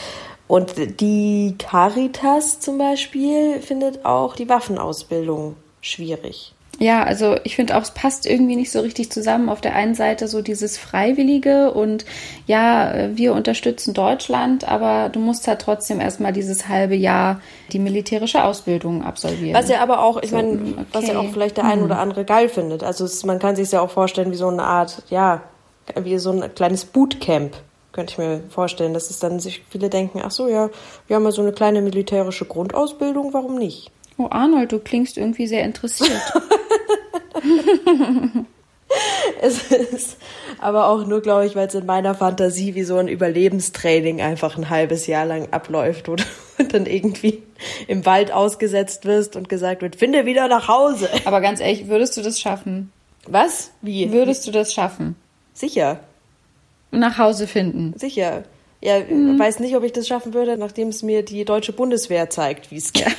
Und 0.48 1.00
die 1.00 1.56
Caritas 1.58 2.60
zum 2.60 2.78
Beispiel 2.78 3.62
findet 3.62 4.06
auch 4.06 4.36
die 4.36 4.48
Waffenausbildung 4.48 5.56
schwierig. 5.82 6.56
Ja, 6.78 7.04
also 7.04 7.38
ich 7.44 7.56
finde 7.56 7.78
auch, 7.78 7.84
es 7.84 7.92
passt 7.92 8.26
irgendwie 8.26 8.56
nicht 8.56 8.72
so 8.72 8.82
richtig 8.82 9.12
zusammen. 9.12 9.50
Auf 9.50 9.62
der 9.62 9.76
einen 9.76 9.96
Seite 9.96 10.28
so 10.28 10.42
dieses 10.42 10.78
Freiwillige 10.78 11.72
und 11.72 12.06
ja, 12.48 13.10
wir 13.16 13.34
unterstützen 13.34 13.94
Deutschland, 13.94 14.68
aber 14.68 15.10
du 15.10 15.20
musst 15.20 15.48
halt 15.48 15.62
trotzdem 15.62 16.02
erstmal 16.02 16.34
dieses 16.34 16.68
halbe 16.68 16.96
Jahr 16.96 17.40
die 17.72 17.80
militärische 17.80 18.44
Ausbildung 18.44 19.04
absolvieren. 19.04 19.56
Was 19.56 19.70
ja 19.70 19.80
aber 19.82 20.02
auch, 20.04 20.22
ich 20.22 20.32
So, 20.32 20.36
meine, 20.36 20.52
okay. 20.52 20.86
was 20.92 21.08
ja 21.08 21.18
auch 21.18 21.32
vielleicht 21.32 21.58
der 21.58 21.66
ein 21.66 21.82
oder 21.82 22.00
andere 22.00 22.26
geil 22.26 22.50
findet. 22.50 22.84
Also 22.84 23.06
es, 23.06 23.24
man 23.26 23.40
kann 23.40 23.56
sich 23.56 23.72
ja 23.72 23.80
auch 23.80 23.92
vorstellen 23.92 24.32
wie 24.32 24.36
so 24.36 24.50
eine 24.50 24.64
Art, 24.64 25.02
ja, 25.10 25.44
wie 26.02 26.18
so 26.18 26.32
ein 26.32 26.54
kleines 26.56 26.84
Bootcamp. 26.86 27.56
Könnte 27.96 28.12
ich 28.12 28.18
mir 28.18 28.44
vorstellen, 28.50 28.94
dass 28.94 29.10
es 29.10 29.20
dann 29.20 29.40
sich 29.40 29.64
viele 29.70 29.90
denken, 29.90 30.22
ach 30.22 30.32
so, 30.32 30.50
ja, 30.50 30.70
wir 31.08 31.16
haben 31.16 31.24
ja 31.24 31.32
so 31.32 31.42
eine 31.42 31.54
kleine 31.54 31.82
militärische 31.82 32.44
Grundausbildung, 32.44 33.34
warum 33.34 33.58
nicht? 33.58 33.90
Oh, 34.18 34.28
Arnold, 34.30 34.74
du 34.74 34.80
klingst 34.80 35.18
irgendwie 35.18 35.48
sehr 35.48 35.64
interessiert. 35.64 36.12
Es 39.42 39.72
ist 39.72 40.18
aber 40.60 40.88
auch 40.88 41.06
nur, 41.06 41.22
glaube 41.22 41.46
ich, 41.46 41.56
weil 41.56 41.68
es 41.68 41.76
in 41.76 41.86
meiner 41.86 42.16
Fantasie 42.16 42.76
wie 42.76 42.84
so 42.84 42.98
ein 42.98 43.08
Überlebenstraining 43.08 44.22
einfach 44.22 44.58
ein 44.58 44.70
halbes 44.70 45.08
Jahr 45.08 45.26
lang 45.26 45.50
abläuft 45.52 46.08
oder 46.08 46.24
und 46.58 46.70
dann 46.74 46.86
irgendwie 46.86 47.44
im 47.88 48.06
Wald 48.06 48.32
ausgesetzt 48.32 49.06
wirst 49.06 49.36
und 49.36 49.50
gesagt 49.50 49.82
wird, 49.82 49.96
finde 49.96 50.26
wieder 50.26 50.48
nach 50.48 50.68
Hause. 50.68 51.10
aber 51.26 51.42
ganz 51.42 51.60
ehrlich, 51.60 51.88
würdest 51.88 52.16
du 52.18 52.22
das 52.22 52.40
schaffen? 52.40 52.92
Was? 53.28 53.72
Wie? 53.82 54.12
Würdest 54.12 54.48
du 54.48 54.52
das 54.52 54.74
schaffen? 54.74 55.16
Sicher, 55.54 56.00
Nach 56.96 57.18
Hause 57.18 57.48
finden? 57.48 57.94
sicher. 57.98 58.44
Ja, 58.82 59.00
weiß 59.00 59.62
nicht, 59.62 59.76
ob 59.76 59.84
ich 59.84 59.94
das 59.94 60.08
schaffen 60.08 60.36
würde, 60.36 60.58
nachdem 60.58 60.90
es 60.90 61.02
mir 61.02 61.24
die 61.26 61.44
deutsche 61.44 61.74
Bundeswehr 61.74 62.30
zeigt, 62.30 62.70
wie 62.72 62.78
es 62.78 62.94
geht. 62.94 63.08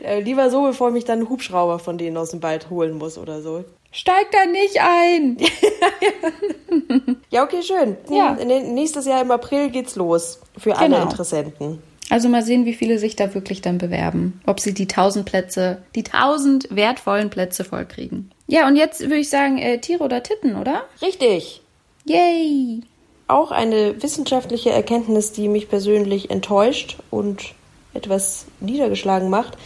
Äh, 0.00 0.20
Lieber 0.20 0.48
so, 0.48 0.62
bevor 0.62 0.88
ich 0.88 0.94
mich 0.94 1.04
dann 1.04 1.28
Hubschrauber 1.28 1.78
von 1.78 1.98
denen 1.98 2.16
aus 2.16 2.30
dem 2.30 2.42
Wald 2.42 2.70
holen 2.70 2.96
muss 2.96 3.18
oder 3.18 3.42
so. 3.42 3.64
Steig 3.92 4.28
da 4.32 4.46
nicht 4.50 4.80
ein! 4.80 5.36
Ja, 7.30 7.44
okay, 7.44 7.62
schön. 7.62 7.96
Ja. 8.10 8.36
Nächstes 8.44 9.04
Jahr 9.04 9.20
im 9.20 9.30
April 9.30 9.68
geht's 9.70 9.96
los 9.96 10.40
für 10.56 10.76
alle 10.76 10.94
Genau. 10.94 11.02
Interessenten. 11.02 11.82
Also 12.10 12.28
mal 12.30 12.42
sehen, 12.42 12.64
wie 12.64 12.72
viele 12.72 12.98
sich 12.98 13.16
da 13.16 13.34
wirklich 13.34 13.60
dann 13.60 13.76
bewerben. 13.76 14.40
Ob 14.46 14.60
sie 14.60 14.72
die 14.72 14.86
tausend 14.86 15.26
Plätze, 15.26 15.82
die 15.94 16.04
tausend 16.04 16.74
wertvollen 16.74 17.28
Plätze 17.28 17.64
vollkriegen. 17.64 18.30
Ja, 18.46 18.66
und 18.66 18.76
jetzt 18.76 19.00
würde 19.02 19.16
ich 19.16 19.28
sagen, 19.28 19.58
äh, 19.58 19.78
Tiere 19.78 20.02
oder 20.04 20.22
Titten, 20.22 20.56
oder? 20.56 20.84
Richtig. 21.02 21.60
Yay! 22.08 22.80
Auch 23.26 23.50
eine 23.50 24.02
wissenschaftliche 24.02 24.70
Erkenntnis, 24.70 25.32
die 25.32 25.48
mich 25.48 25.68
persönlich 25.68 26.30
enttäuscht 26.30 26.96
und 27.10 27.54
etwas 27.92 28.46
niedergeschlagen 28.60 29.28
macht. 29.28 29.58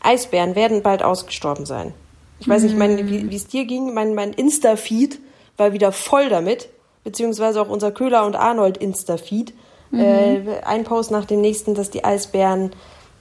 Eisbären 0.00 0.54
werden 0.54 0.82
bald 0.82 1.02
ausgestorben 1.02 1.66
sein. 1.66 1.92
Ich 2.40 2.48
weiß 2.48 2.62
nicht, 2.62 2.76
mein, 2.76 3.08
wie 3.08 3.34
es 3.34 3.48
dir 3.48 3.64
ging. 3.64 3.92
Mein, 3.94 4.14
mein 4.14 4.32
Insta-Feed 4.32 5.18
war 5.56 5.72
wieder 5.72 5.90
voll 5.90 6.28
damit, 6.28 6.68
beziehungsweise 7.02 7.60
auch 7.60 7.68
unser 7.68 7.90
Köhler 7.90 8.24
und 8.24 8.36
Arnold 8.36 8.76
Insta-Feed. 8.76 9.52
Äh, 9.92 10.60
ein 10.64 10.84
Post 10.84 11.10
nach 11.10 11.24
dem 11.24 11.40
nächsten, 11.40 11.74
dass 11.74 11.90
die 11.90 12.04
Eisbären 12.04 12.70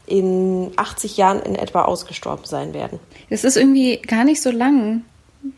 in 0.06 0.72
80 0.76 1.18
Jahren 1.18 1.42
in 1.42 1.56
etwa 1.56 1.84
ausgestorben 1.84 2.46
sein 2.46 2.74
werden. 2.74 3.00
Es 3.30 3.44
ist 3.44 3.58
irgendwie 3.58 3.98
gar 3.98 4.24
nicht 4.24 4.42
so 4.42 4.52
lang, 4.52 5.04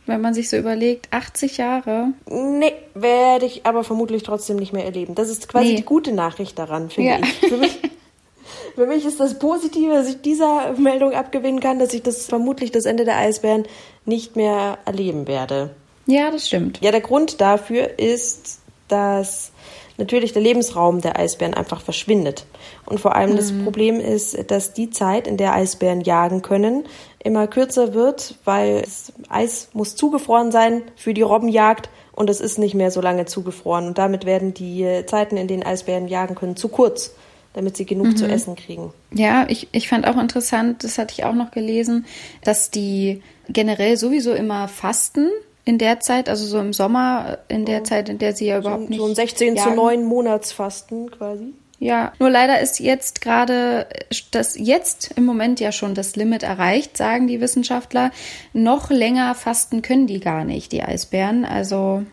wenn 0.05 0.21
man 0.21 0.33
sich 0.33 0.49
so 0.49 0.57
überlegt. 0.57 1.07
80 1.11 1.57
Jahre. 1.57 2.09
Nee, 2.29 2.73
werde 2.93 3.45
ich 3.45 3.65
aber 3.65 3.83
vermutlich 3.83 4.23
trotzdem 4.23 4.57
nicht 4.57 4.73
mehr 4.73 4.85
erleben. 4.85 5.15
Das 5.15 5.29
ist 5.29 5.47
quasi 5.47 5.69
Nee. 5.69 5.75
die 5.77 5.85
gute 5.85 6.11
Nachricht 6.13 6.57
daran, 6.59 6.89
finde 6.89 7.09
Ja. 7.11 7.19
ich. 7.19 7.33
Für 7.49 7.57
mich, 7.57 7.77
für 8.75 8.85
mich 8.87 9.05
ist 9.05 9.19
das 9.19 9.37
Positive, 9.39 9.93
dass 9.93 10.07
ich 10.09 10.21
dieser 10.21 10.73
Meldung 10.77 11.13
abgewinnen 11.13 11.59
kann, 11.59 11.79
dass 11.79 11.93
ich 11.93 12.03
das 12.03 12.25
vermutlich 12.27 12.71
das 12.71 12.85
Ende 12.85 13.05
der 13.05 13.17
Eisbären 13.17 13.63
nicht 14.05 14.35
mehr 14.35 14.77
erleben 14.85 15.27
werde. 15.27 15.71
Ja, 16.05 16.31
das 16.31 16.47
stimmt. 16.47 16.79
Ja, 16.81 16.91
der 16.91 17.01
Grund 17.01 17.39
dafür 17.41 17.99
ist, 17.99 18.59
dass 18.87 19.51
natürlich 19.99 20.33
der 20.33 20.41
Lebensraum 20.41 21.01
der 21.01 21.19
Eisbären 21.19 21.53
einfach 21.53 21.81
verschwindet. 21.81 22.45
Und 22.85 22.99
vor 22.99 23.15
allem 23.15 23.35
das 23.35 23.51
Problem 23.51 23.99
ist, 23.99 24.49
dass 24.49 24.73
die 24.73 24.89
Zeit, 24.89 25.27
in 25.27 25.37
der 25.37 25.53
Eisbären 25.53 26.01
jagen 26.01 26.41
können, 26.41 26.85
immer 27.23 27.47
kürzer 27.47 27.93
wird, 27.93 28.35
weil 28.45 28.81
das 28.81 29.13
Eis 29.29 29.69
muss 29.73 29.95
zugefroren 29.95 30.51
sein 30.51 30.81
für 30.95 31.13
die 31.13 31.21
Robbenjagd 31.21 31.89
und 32.13 32.29
es 32.29 32.41
ist 32.41 32.57
nicht 32.57 32.73
mehr 32.73 32.91
so 32.91 33.01
lange 33.01 33.25
zugefroren. 33.25 33.87
Und 33.87 33.97
damit 33.97 34.25
werden 34.25 34.53
die 34.53 35.03
Zeiten, 35.05 35.37
in 35.37 35.47
denen 35.47 35.63
Eisbären 35.63 36.07
jagen 36.07 36.35
können, 36.35 36.55
zu 36.55 36.69
kurz, 36.69 37.13
damit 37.53 37.77
sie 37.77 37.85
genug 37.85 38.17
zu 38.17 38.25
essen 38.25 38.55
kriegen. 38.55 38.93
Ja, 39.11 39.45
ich, 39.49 39.67
ich 39.71 39.89
fand 39.89 40.07
auch 40.07 40.17
interessant, 40.17 40.83
das 40.83 40.97
hatte 40.97 41.13
ich 41.17 41.25
auch 41.25 41.33
noch 41.33 41.51
gelesen, 41.51 42.05
dass 42.43 42.71
die 42.71 43.21
generell 43.49 43.97
sowieso 43.97 44.33
immer 44.33 44.67
fasten 44.67 45.29
in 45.65 45.77
der 45.77 45.99
Zeit, 45.99 46.29
also 46.29 46.45
so 46.45 46.59
im 46.59 46.73
Sommer, 46.73 47.39
in 47.47 47.65
der 47.65 47.83
Zeit, 47.83 48.09
in 48.09 48.17
der 48.17 48.33
sie 48.33 48.47
ja 48.47 48.59
überhaupt 48.59 48.89
nicht. 48.89 48.99
So 48.99 49.05
ein 49.05 49.15
16 49.15 49.57
zu 49.57 49.63
jagen. 49.63 49.75
9 49.75 50.03
Monatsfasten 50.03 51.11
quasi. 51.11 51.53
Ja, 51.79 52.11
nur 52.19 52.29
leider 52.29 52.59
ist 52.59 52.79
jetzt 52.79 53.21
gerade 53.21 53.87
das 54.31 54.57
jetzt 54.57 55.11
im 55.15 55.23
Moment 55.23 55.61
ja 55.61 55.71
schon 55.71 55.95
das 55.95 56.17
Limit 56.17 56.43
erreicht, 56.43 56.97
sagen 56.97 57.27
die 57.27 57.39
Wissenschaftler. 57.39 58.11
Noch 58.51 58.89
länger 58.89 59.33
fasten 59.33 59.81
können 59.81 60.05
die 60.05 60.19
gar 60.19 60.43
nicht, 60.43 60.73
die 60.73 60.83
Eisbären. 60.83 61.45
Also 61.45 62.03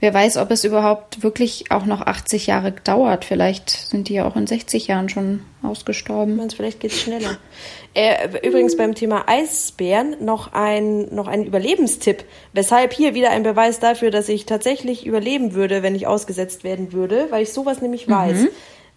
wer 0.00 0.12
weiß, 0.12 0.38
ob 0.38 0.50
es 0.50 0.64
überhaupt 0.64 1.22
wirklich 1.22 1.70
auch 1.70 1.86
noch 1.86 2.00
80 2.00 2.48
Jahre 2.48 2.72
dauert. 2.72 3.24
Vielleicht 3.24 3.70
sind 3.70 4.08
die 4.08 4.14
ja 4.14 4.26
auch 4.26 4.34
in 4.34 4.48
60 4.48 4.88
Jahren 4.88 5.08
schon 5.08 5.42
ausgestorben. 5.62 6.34
meinst, 6.34 6.56
vielleicht 6.56 6.80
geht's 6.80 7.00
schneller. 7.00 7.38
Äh, 7.92 8.28
übrigens 8.46 8.76
beim 8.76 8.94
Thema 8.94 9.28
Eisbären 9.28 10.24
noch 10.24 10.52
ein, 10.52 11.12
noch 11.14 11.26
ein 11.26 11.44
Überlebenstipp. 11.44 12.24
Weshalb 12.52 12.92
hier 12.92 13.14
wieder 13.14 13.30
ein 13.30 13.42
Beweis 13.42 13.80
dafür, 13.80 14.10
dass 14.10 14.28
ich 14.28 14.46
tatsächlich 14.46 15.06
überleben 15.06 15.54
würde, 15.54 15.82
wenn 15.82 15.96
ich 15.96 16.06
ausgesetzt 16.06 16.62
werden 16.62 16.92
würde, 16.92 17.26
weil 17.30 17.42
ich 17.42 17.52
sowas 17.52 17.82
nämlich 17.82 18.08
weiß. 18.08 18.46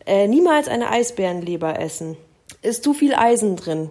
Äh, 0.05 0.27
niemals 0.27 0.67
eine 0.67 0.89
Eisbärenleber 0.89 1.79
essen. 1.79 2.17
Ist 2.61 2.83
zu 2.83 2.93
viel 2.93 3.15
Eisen 3.15 3.55
drin. 3.55 3.89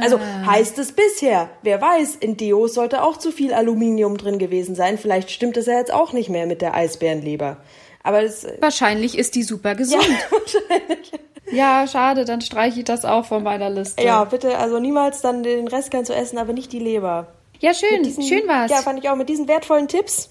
Also 0.00 0.20
heißt 0.20 0.78
es 0.78 0.92
bisher. 0.92 1.50
Wer 1.62 1.80
weiß, 1.80 2.16
in 2.16 2.36
Deos 2.36 2.74
sollte 2.74 3.02
auch 3.02 3.18
zu 3.18 3.30
viel 3.30 3.52
Aluminium 3.52 4.16
drin 4.16 4.38
gewesen 4.38 4.74
sein. 4.74 4.96
Vielleicht 4.96 5.30
stimmt 5.30 5.56
es 5.56 5.66
ja 5.66 5.78
jetzt 5.78 5.92
auch 5.92 6.12
nicht 6.12 6.28
mehr 6.30 6.46
mit 6.46 6.62
der 6.62 6.74
Eisbärenleber. 6.74 7.58
Aber 8.02 8.22
es, 8.22 8.46
Wahrscheinlich 8.60 9.18
ist 9.18 9.34
die 9.34 9.42
super 9.42 9.74
gesund. 9.74 10.06
Ja, 11.52 11.86
schade, 11.86 12.24
dann 12.24 12.40
streiche 12.40 12.78
ich 12.80 12.84
das 12.84 13.04
auch 13.04 13.24
von 13.24 13.42
meiner 13.42 13.70
Liste. 13.70 14.02
ja, 14.02 14.24
bitte, 14.24 14.58
also 14.58 14.78
niemals 14.78 15.20
dann 15.20 15.42
den 15.42 15.66
Rest 15.68 15.90
kannst 15.90 16.10
du 16.10 16.14
essen, 16.14 16.38
aber 16.38 16.52
nicht 16.52 16.72
die 16.72 16.78
Leber. 16.78 17.26
ja 17.60 17.72
schön, 17.74 18.02
Diesen- 18.02 18.22
schön 18.24 18.46
war's. 18.48 18.70
Ja, 18.70 18.78
fand 18.78 18.98
ich 18.98 19.08
auch. 19.08 19.16
Mit 19.16 19.28
diesen 19.28 19.48
wertvollen 19.48 19.88
Tipps 19.88 20.28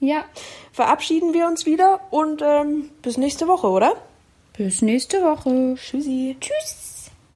ja. 0.00 0.24
verabschieden 0.72 1.32
wir 1.34 1.46
uns 1.46 1.64
wieder 1.66 2.00
und 2.10 2.42
ähm, 2.42 2.90
bis 3.02 3.16
nächste 3.16 3.46
Woche, 3.48 3.68
oder? 3.68 3.94
Bis 4.56 4.82
nächste 4.82 5.22
Woche. 5.22 5.76
Tschüssi. 5.76 6.36
Tschüss. 6.40 6.91